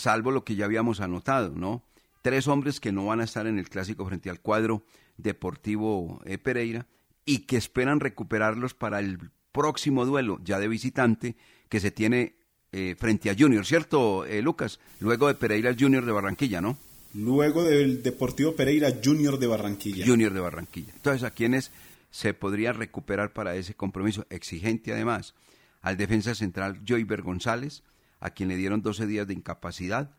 [0.00, 1.84] salvo lo que ya habíamos anotado, ¿no?
[2.22, 4.82] Tres hombres que no van a estar en el clásico frente al cuadro
[5.16, 6.86] deportivo eh, Pereira
[7.24, 11.36] y que esperan recuperarlos para el próximo duelo ya de visitante
[11.68, 12.34] que se tiene
[12.72, 14.80] eh, frente a Junior, ¿cierto, eh, Lucas?
[15.00, 16.78] Luego de Pereira Junior de Barranquilla, ¿no?
[17.14, 20.06] Luego del Deportivo Pereira Junior de Barranquilla.
[20.06, 20.92] Junior de Barranquilla.
[20.94, 21.72] Entonces, ¿a quiénes
[22.10, 24.24] se podría recuperar para ese compromiso?
[24.30, 25.34] Exigente además.
[25.82, 27.82] Al defensa central Joyber González,
[28.20, 30.14] a quien le dieron 12 días de incapacidad.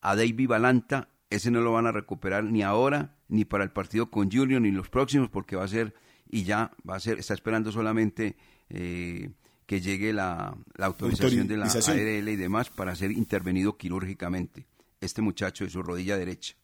[0.00, 4.10] A David Balanta, ese no lo van a recuperar ni ahora, ni para el partido
[4.10, 5.94] con Junior, ni los próximos, porque va a ser,
[6.30, 8.36] y ya va a ser, está esperando solamente
[8.68, 9.30] eh,
[9.66, 11.66] que llegue la, la autorización de la.
[11.66, 14.66] ARL y demás para ser intervenido quirúrgicamente.
[15.00, 16.54] Este muchacho de su rodilla derecha.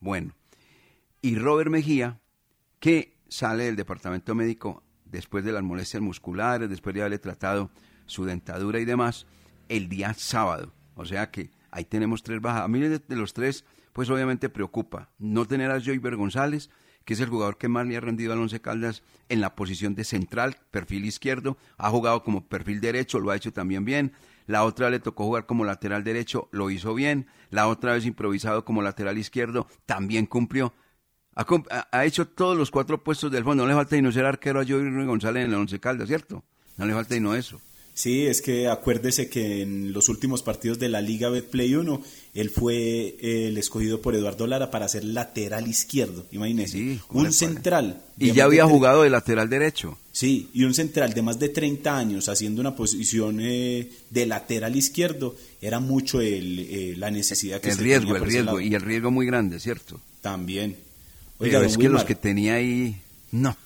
[0.00, 0.34] Bueno,
[1.22, 2.20] y Robert Mejía,
[2.80, 7.70] que sale del departamento médico después de las molestias musculares, después de haberle tratado
[8.06, 9.26] su dentadura y demás,
[9.68, 10.72] el día sábado.
[10.94, 12.62] O sea que ahí tenemos tres bajas.
[12.62, 16.70] A mí de, los tres, pues obviamente preocupa no tener a Joyber González,
[17.04, 19.94] que es el jugador que más le ha rendido al Once Caldas en la posición
[19.94, 24.12] de central, perfil izquierdo, ha jugado como perfil derecho, lo ha hecho también bien.
[24.46, 27.26] La otra le tocó jugar como lateral derecho, lo hizo bien.
[27.50, 30.72] La otra vez improvisado como lateral izquierdo, también cumplió.
[31.34, 31.44] Ha,
[31.92, 33.64] ha- hecho todos los cuatro puestos del fondo.
[33.64, 36.44] No le falta no ser arquero a Joey González en el Once Caldas, ¿cierto?
[36.76, 37.60] No le falta no eso.
[37.96, 42.02] Sí, es que acuérdese que en los últimos partidos de la Liga Betplay 1,
[42.34, 46.98] él fue eh, el escogido por Eduardo Lara para ser lateral izquierdo, imagínese.
[47.06, 48.02] ¿cómo un central.
[48.18, 49.96] Y ya de había jugado de lateral derecho.
[50.12, 54.76] Sí, y un central de más de 30 años haciendo una posición eh, de lateral
[54.76, 58.42] izquierdo, era mucho el, eh, la necesidad que El se riesgo, tenía el por ese
[58.42, 58.60] riesgo.
[58.60, 59.98] Y el riesgo muy grande, ¿cierto?
[60.20, 60.76] También.
[61.38, 62.94] Pero don es que los que tenía ahí,
[63.32, 63.56] no.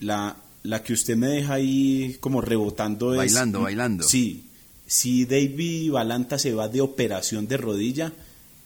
[0.00, 3.18] la, la que usted me deja ahí como rebotando es...
[3.18, 4.04] Bailando, bailando.
[4.04, 4.44] Sí,
[4.86, 8.12] si David Balanta se va de operación de rodilla,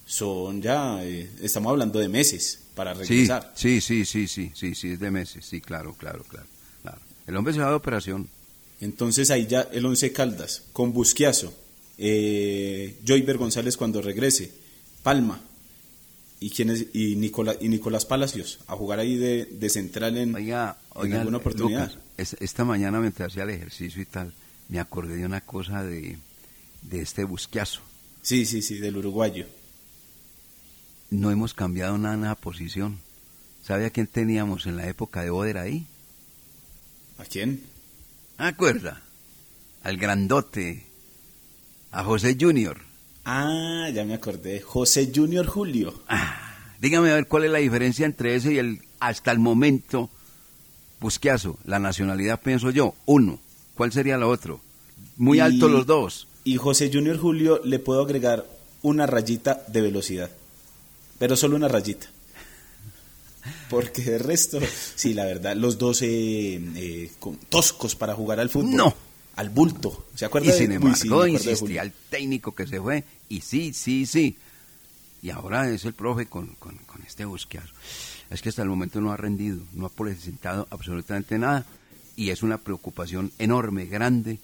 [0.06, 3.52] son ya, eh, estamos hablando de meses para regresar.
[3.54, 5.44] sí, sí, sí, sí, sí, sí, es de meses.
[5.44, 6.46] Sí, claro, claro, claro.
[6.82, 6.98] claro.
[7.26, 8.28] El hombre se va de operación.
[8.80, 11.52] Entonces ahí ya el Once Caldas, con Busquiazo,
[11.98, 14.50] eh, Joyber González cuando regrese,
[15.02, 15.40] Palma
[16.40, 20.78] y, quienes, y, Nicola- y Nicolás Palacios a jugar ahí de, de central en, Oiga,
[21.02, 21.88] en alguna oportunidad.
[21.92, 24.32] Lucas, es- esta mañana mientras hacía el ejercicio y tal,
[24.68, 26.16] me acordé de una cosa de,
[26.82, 27.82] de este busquiazo.
[28.22, 29.46] Sí, sí, sí, del uruguayo.
[31.10, 32.98] No hemos cambiado nada en la posición.
[33.64, 35.86] ¿Sabe a quién teníamos en la época de Oder ahí?
[37.18, 37.62] ¿A quién?
[38.38, 39.02] ¿Acuerda?
[39.82, 40.86] Al grandote,
[41.90, 42.80] a José Junior.
[43.24, 44.60] Ah, ya me acordé.
[44.60, 45.94] José Junior Julio.
[46.80, 50.10] Dígame a ver cuál es la diferencia entre ese y el hasta el momento
[51.00, 51.58] busquiazo.
[51.64, 53.38] La nacionalidad, pienso yo, uno.
[53.74, 54.60] ¿Cuál sería la otro?
[55.16, 56.26] Muy Y- altos los dos.
[56.44, 58.46] Y José Junior Julio le puedo agregar
[58.82, 60.30] una rayita de velocidad.
[61.18, 62.06] Pero solo una rayita.
[63.68, 64.58] Porque de resto,
[64.96, 67.10] sí, la verdad, los dos eh, eh,
[67.48, 68.74] toscos para jugar al fútbol.
[68.74, 68.94] No.
[69.40, 70.06] Al bulto.
[70.14, 73.04] ¿Se acuerda Y sin embargo, sí, insistía el técnico que se fue.
[73.30, 74.36] Y sí, sí, sí.
[75.22, 77.72] Y ahora es el profe con, con, con este busquiazo.
[78.30, 81.64] Es que hasta el momento no ha rendido, no ha presentado absolutamente nada.
[82.16, 84.38] Y es una preocupación enorme, grande,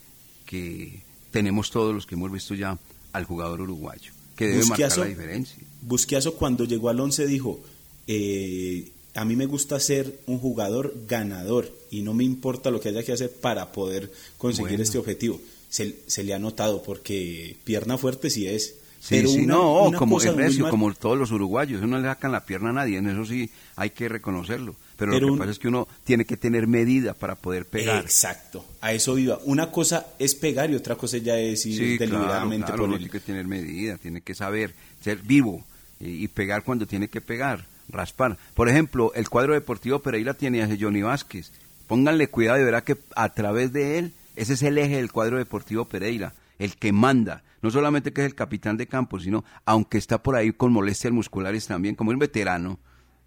[0.47, 2.79] que tenemos todos los que hemos visto ya
[3.13, 5.57] al jugador uruguayo, que debe marcar Busquiazo- la diferencia.
[5.83, 7.61] Busquiazo cuando llegó al 11 dijo,
[8.07, 12.91] eh, a mí me gusta ser un jugador ganador y no me importa lo que
[12.91, 14.83] haya que hacer para poder conseguir Bueno.
[14.85, 15.41] este objetivo.
[15.69, 18.77] Se, se le ha notado porque pierna fuerte sí es.
[19.01, 22.09] Sí, pero sí, una- no, una como es recio, como todos los uruguayos, uno le
[22.09, 24.75] sacan la pierna a nadie, en eso sí hay que reconocerlo.
[24.97, 27.67] Pero, Pero lo que un- pasa es que uno tiene que tener medida para poder
[27.67, 28.03] pegar.
[28.03, 29.39] Exacto, a eso iba.
[29.45, 32.89] Una cosa es pegar y otra cosa ya es ir Sí, claro, deliberadamente claro, por
[32.89, 35.63] uno el- tiene que tener medida, tiene que saber ser vivo
[36.01, 38.37] y, y pegar cuando tiene que pegar, raspar.
[38.55, 41.53] Por ejemplo, el cuadro deportivo Pereira tiene a Johnny Vázquez.
[41.87, 45.39] Pónganle cuidado y verá que a través de él, ese es el eje del cuadro
[45.39, 47.43] deportivo Pereira, el que manda.
[47.63, 51.13] No solamente que es el capitán de campo, sino aunque está por ahí con molestias
[51.13, 52.79] musculares también, como un veterano,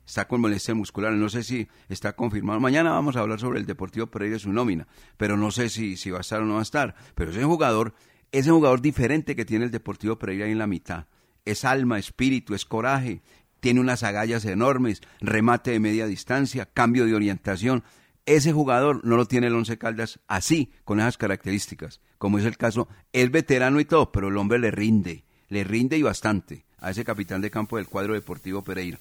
[0.06, 1.20] está con molestias musculares.
[1.20, 2.60] No sé si está confirmado.
[2.60, 4.88] Mañana vamos a hablar sobre el Deportivo Pereira y su nómina,
[5.18, 6.96] pero no sé si, si va a estar o no va a estar.
[7.16, 7.94] Pero ese jugador,
[8.32, 11.06] ese jugador diferente que tiene el Deportivo Pereira ahí en la mitad,
[11.46, 13.22] es alma, espíritu, es coraje,
[13.60, 17.84] tiene unas agallas enormes, remate de media distancia, cambio de orientación.
[18.26, 22.58] Ese jugador no lo tiene el Once Caldas así, con esas características, como es el
[22.58, 26.92] caso, es veterano y todo, pero el hombre le rinde, le rinde y bastante a
[26.92, 29.00] ese capitán de campo del cuadro deportivo Pereira.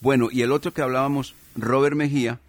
[0.00, 2.40] Bueno, y el otro que hablábamos, Robert Mejía,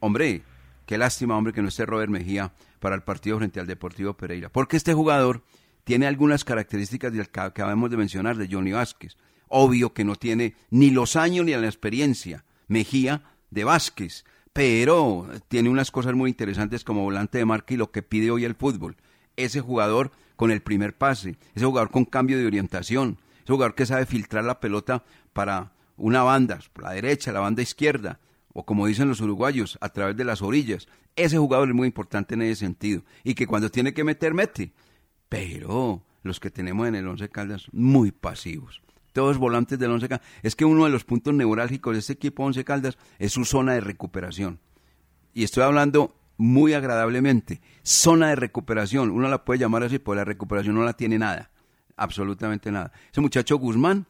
[0.00, 0.42] hombre,
[0.84, 4.48] qué lástima, hombre, que no esté Robert Mejía para el partido frente al Deportivo Pereira,
[4.50, 5.42] porque este jugador
[5.84, 9.16] tiene algunas características que acabamos de mencionar de Johnny Vázquez.
[9.48, 15.70] Obvio que no tiene ni los años ni la experiencia Mejía de Vázquez, pero tiene
[15.70, 18.96] unas cosas muy interesantes como volante de marca y lo que pide hoy el fútbol.
[19.36, 23.86] Ese jugador con el primer pase, ese jugador con cambio de orientación, ese jugador que
[23.86, 28.20] sabe filtrar la pelota para una banda, la derecha, la banda izquierda,
[28.52, 30.88] o como dicen los uruguayos, a través de las orillas.
[31.16, 33.02] Ese jugador es muy importante en ese sentido.
[33.24, 34.72] Y que cuando tiene que meter, mete.
[35.28, 38.82] Pero los que tenemos en el Once Caldas, muy pasivos.
[39.18, 40.28] Todos volantes del Once Caldas.
[40.44, 43.72] Es que uno de los puntos neurálgicos de este equipo Once Caldas es su zona
[43.72, 44.60] de recuperación.
[45.34, 47.60] Y estoy hablando muy agradablemente.
[47.82, 49.10] Zona de recuperación.
[49.10, 51.50] Uno la puede llamar así, pues la recuperación no la tiene nada.
[51.96, 52.92] Absolutamente nada.
[53.10, 54.06] Ese muchacho Guzmán,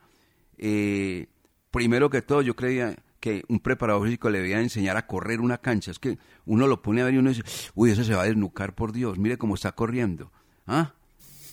[0.59, 1.29] eh,
[1.71, 5.57] primero que todo, yo creía que un preparador físico le debía enseñar a correr una
[5.57, 5.91] cancha.
[5.91, 7.45] Es que uno lo pone a ver y uno dice,
[7.75, 10.31] uy, ese se va a desnucar, por Dios, mire cómo está corriendo.
[10.67, 10.93] ¿Ah?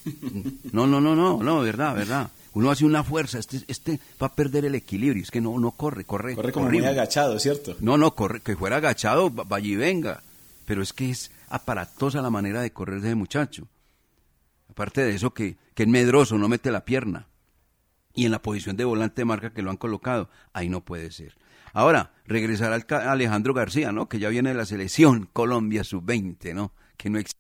[0.73, 2.29] No, no, no, no, no, verdad, verdad.
[2.55, 5.71] Uno hace una fuerza, este, este va a perder el equilibrio, es que no, no
[5.71, 6.35] corre, corre.
[6.35, 6.87] Corre como muy horrible.
[6.89, 7.75] agachado, ¿cierto?
[7.81, 10.23] No, no, corre, que fuera agachado, va- vaya y venga.
[10.65, 13.67] Pero es que es aparatosa la manera de correr de ese muchacho.
[14.69, 17.27] Aparte de eso, que, que es medroso, no mete la pierna.
[18.13, 21.11] Y en la posición de volante de marca que lo han colocado, ahí no puede
[21.11, 21.35] ser.
[21.73, 24.07] Ahora, regresar al ca- Alejandro García, ¿no?
[24.07, 26.71] Que ya viene de la selección Colombia sub-20, ¿no?
[26.97, 27.35] Que no existe.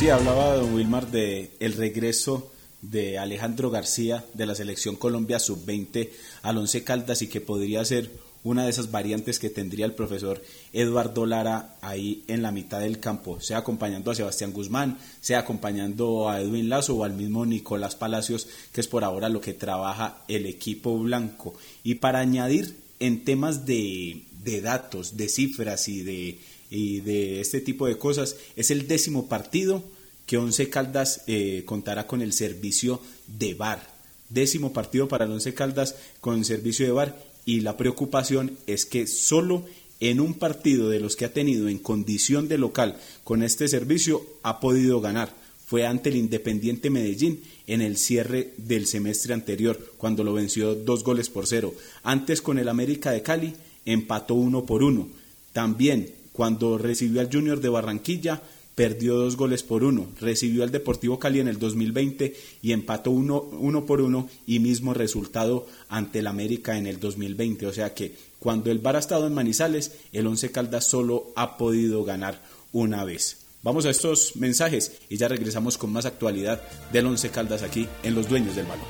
[0.00, 6.08] Sí, hablaba don Wilmar de el regreso de Alejandro García de la selección Colombia sub-20
[6.40, 8.10] al Once Caldas y que podría ser
[8.42, 10.42] una de esas variantes que tendría el profesor
[10.72, 16.30] Eduardo Lara ahí en la mitad del campo, sea acompañando a Sebastián Guzmán, sea acompañando
[16.30, 20.22] a Edwin Lazo o al mismo Nicolás Palacios, que es por ahora lo que trabaja
[20.28, 21.52] el equipo blanco.
[21.84, 26.38] Y para añadir en temas de, de datos, de cifras y de,
[26.70, 29.82] y de este tipo de cosas, es el décimo partido
[30.26, 33.84] que Once Caldas eh, contará con el servicio de VAR.
[34.28, 39.08] Décimo partido para el Once Caldas con servicio de VAR y la preocupación es que
[39.08, 39.64] solo
[39.98, 44.24] en un partido de los que ha tenido en condición de local con este servicio
[44.42, 45.34] ha podido ganar.
[45.66, 51.04] Fue ante el Independiente Medellín en el cierre del semestre anterior, cuando lo venció dos
[51.04, 51.74] goles por cero.
[52.02, 53.54] Antes con el América de Cali
[53.84, 55.08] empató uno por uno.
[55.52, 58.40] También cuando recibió al Junior de Barranquilla
[58.74, 63.42] perdió dos goles por uno, recibió al Deportivo Cali en el 2020 y empató uno,
[63.42, 67.66] uno por uno y mismo resultado ante el América en el 2020.
[67.66, 71.58] O sea que cuando el VAR ha estado en Manizales, el Once Caldas solo ha
[71.58, 72.40] podido ganar
[72.72, 73.44] una vez.
[73.62, 78.14] Vamos a estos mensajes y ya regresamos con más actualidad del Once Caldas aquí en
[78.14, 78.86] Los Dueños del Balón.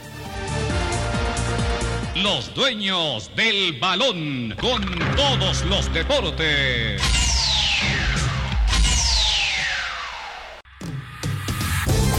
[2.14, 4.84] Los dueños del balón con
[5.16, 7.19] todos los deportes.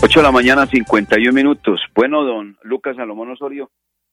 [0.00, 1.80] 8 de la mañana, 51 minutos.
[1.92, 3.68] Bueno, don Lucas Salomón Osorio,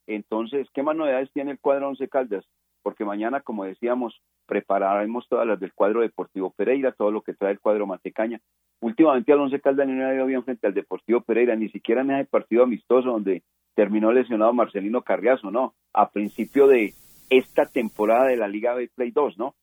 [0.08, 2.44] entonces, ¿qué más novedades tiene el cuadro Once Caldas?
[2.82, 7.52] Porque mañana, como decíamos, prepararemos todas las del cuadro Deportivo Pereira, todo lo que trae
[7.52, 8.42] el cuadro Matecaña.
[8.82, 12.12] Últimamente al Once Caldas no ha ido bien frente al Deportivo Pereira, ni siquiera en
[12.12, 13.44] ese partido amistoso donde
[13.76, 15.76] terminó lesionado Marcelino Carriazo, ¿no?
[15.94, 16.94] A principio de
[17.30, 19.54] esta temporada de la Liga B Play 2, ¿no?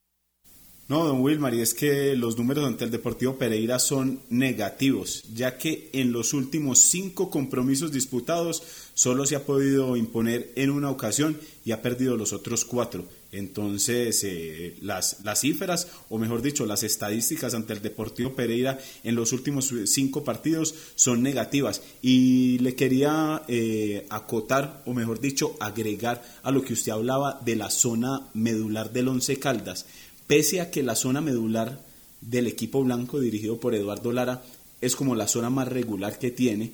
[0.89, 5.57] No, don Wilmar, y es que los números ante el Deportivo Pereira son negativos, ya
[5.57, 8.63] que en los últimos cinco compromisos disputados
[8.93, 13.07] solo se ha podido imponer en una ocasión y ha perdido los otros cuatro.
[13.31, 19.33] Entonces, eh, las, cifras, o mejor dicho, las estadísticas ante el Deportivo Pereira en los
[19.33, 21.81] últimos cinco partidos son negativas.
[22.03, 27.57] Y le quería eh, acotar, o mejor dicho, agregar a lo que usted hablaba de
[27.57, 29.87] la zona medular del Once Caldas
[30.27, 31.85] pese a que la zona medular
[32.21, 34.43] del equipo blanco dirigido por Eduardo Lara
[34.81, 36.73] es como la zona más regular que tiene,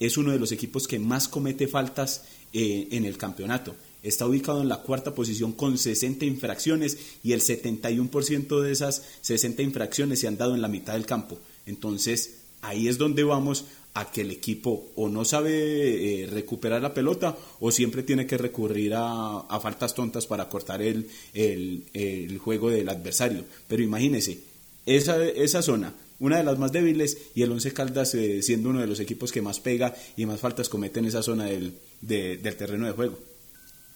[0.00, 2.22] es uno de los equipos que más comete faltas
[2.52, 3.76] eh, en el campeonato.
[4.02, 9.62] Está ubicado en la cuarta posición con 60 infracciones y el 71% de esas 60
[9.62, 11.38] infracciones se han dado en la mitad del campo.
[11.64, 16.92] Entonces, ahí es donde vamos a que el equipo o no sabe eh, recuperar la
[16.92, 22.88] pelota o siempre tiene que recurrir a, faltas tontas para cortar el, el, juego del
[22.88, 23.44] adversario.
[23.68, 24.38] Pero imagínese,
[24.84, 28.80] esa, esa zona, una de las más débiles y el Once Caldas eh, siendo uno
[28.80, 32.56] de los equipos que más pega y más faltas comete en esa zona del, del
[32.56, 33.16] terreno de juego.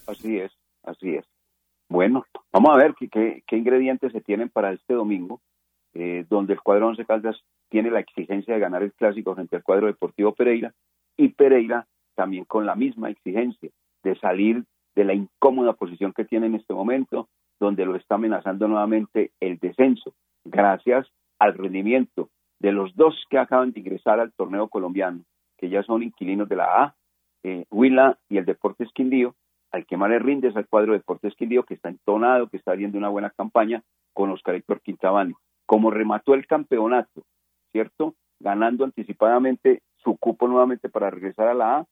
[0.07, 0.53] Así es,
[0.85, 1.25] así es.
[1.89, 5.41] Bueno, vamos a ver qué, qué, ingredientes se tienen para este domingo,
[6.01, 7.37] eh, donde el cuadro Once Caldas
[7.69, 10.73] tiene la exigencia de ganar el clásico frente al cuadro deportivo Pereira
[11.17, 13.71] y Pereira también con la misma exigencia
[14.05, 14.63] de salir
[14.95, 17.29] de la incómoda posición que tiene en este momento,
[17.59, 21.09] donde lo está amenazando nuevamente el descenso, gracias
[21.41, 22.31] al rendimiento
[22.61, 25.25] de los dos que acaban de ingresar al torneo colombiano,
[25.57, 26.95] que ya son inquilinos de la A,
[27.43, 29.35] eh, Huila y el Deportes Quindío,
[29.73, 32.73] al que más le rinde es al cuadro Deportes Quindío, que está entonado, que está
[32.73, 33.83] haciendo una buena campaña
[34.13, 35.35] con Oscar Héctor Quintabani.
[35.69, 37.23] Como remató el campeonato
[37.73, 38.15] ¿cierto?
[38.41, 41.87] Ganando anticipadamente su cupo nuevamente para regresar a la A,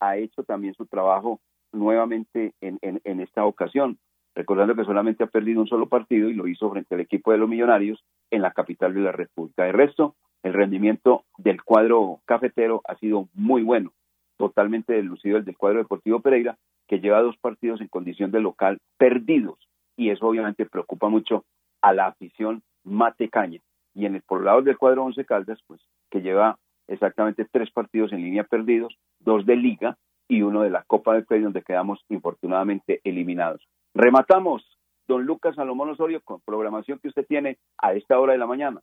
[0.00, 1.40] ha hecho también su trabajo
[1.72, 3.98] nuevamente en, en, esta ocasión,
[4.34, 7.38] recordando que solamente ha perdido un solo partido y lo hizo frente al equipo de
[7.38, 9.64] los Millonarios en la capital de la República.
[9.64, 13.92] De resto, el rendimiento del cuadro cafetero ha sido muy bueno,
[14.38, 16.56] totalmente delucido el del cuadro deportivo Pereira,
[16.86, 19.58] que lleva dos partidos en condición de local perdidos,
[19.96, 21.44] y eso obviamente preocupa mucho
[21.82, 23.60] a la afición matecaña
[23.94, 25.80] y en el por lado del cuadro Once Caldas, pues
[26.10, 29.96] que lleva exactamente tres partidos en línea perdidos, dos de liga
[30.28, 33.66] y uno de la Copa del Rey donde quedamos infortunadamente eliminados.
[33.94, 34.62] Rematamos,
[35.06, 38.80] don Lucas Salomón Osorio, con programación que usted tiene a esta hora de la mañana.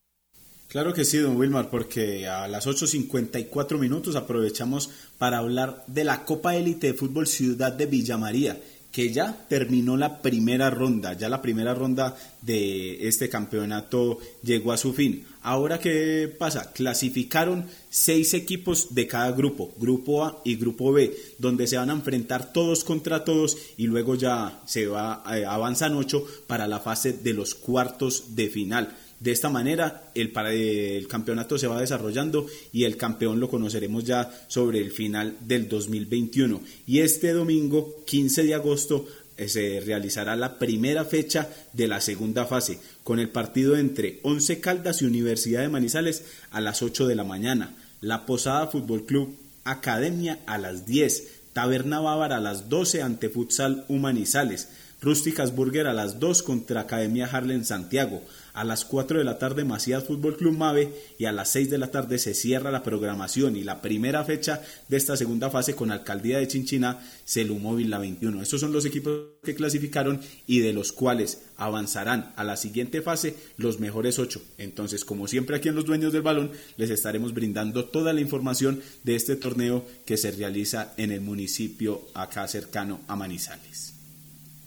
[0.67, 6.25] Claro que sí, don Wilmar, porque a las 8.54 minutos aprovechamos para hablar de la
[6.25, 8.57] Copa Élite de Fútbol Ciudad de Villa María
[8.95, 14.77] que ya terminó la primera ronda, ya la primera ronda de este campeonato llegó a
[14.77, 15.25] su fin.
[15.41, 16.71] Ahora, ¿qué pasa?
[16.71, 21.93] Clasificaron seis equipos de cada grupo, grupo A y grupo B, donde se van a
[21.93, 27.11] enfrentar todos contra todos y luego ya se va, eh, avanzan ocho para la fase
[27.11, 28.95] de los cuartos de final.
[29.19, 34.29] De esta manera, el, el campeonato se va desarrollando y el campeón lo conoceremos ya
[34.47, 36.61] sobre el final del 2021.
[36.85, 39.07] Y este domingo, 15 de agosto,
[39.37, 44.61] eh, se realizará la primera fecha de la segunda fase, con el partido entre Once
[44.61, 49.35] Caldas y Universidad de Manizales a las 8 de la mañana, La Posada Fútbol Club
[49.65, 54.69] Academia a las 10, Taberna Bávara a las 12 ante Futsal Humanizales,
[55.01, 58.21] Rústicas Burger a las 2 contra Academia Harlem Santiago,
[58.55, 61.77] a las 4 de la tarde Macías Fútbol Club Mave y a las 6 de
[61.77, 65.91] la tarde se cierra la programación y la primera fecha de esta segunda fase con
[65.91, 68.41] Alcaldía de Chinchina, Celumóvil la 21.
[68.41, 73.35] Estos son los equipos que clasificaron y de los cuales avanzarán a la siguiente fase
[73.57, 74.41] los mejores 8.
[74.57, 78.81] Entonces, como siempre aquí en Los Dueños del Balón, les estaremos brindando toda la información
[79.03, 83.93] de este torneo que se realiza en el municipio acá cercano a Manizales.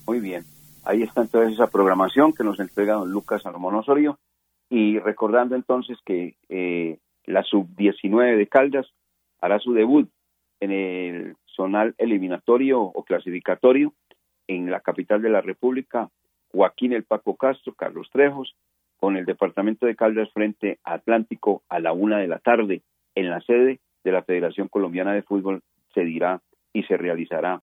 [0.06, 0.57] Muy bien.
[0.88, 4.18] Ahí está entonces esa programación que nos entrega don Lucas Salomón Osorio.
[4.70, 8.86] Y recordando entonces que eh, la sub-19 de Caldas
[9.42, 10.08] hará su debut
[10.60, 13.92] en el zonal eliminatorio o clasificatorio
[14.46, 16.08] en la capital de la República,
[16.52, 18.56] Joaquín El Paco Castro, Carlos Trejos,
[18.96, 22.80] con el departamento de Caldas frente a Atlántico a la una de la tarde.
[23.14, 25.60] En la sede de la Federación Colombiana de Fútbol
[25.92, 26.40] se dirá
[26.72, 27.56] y se realizará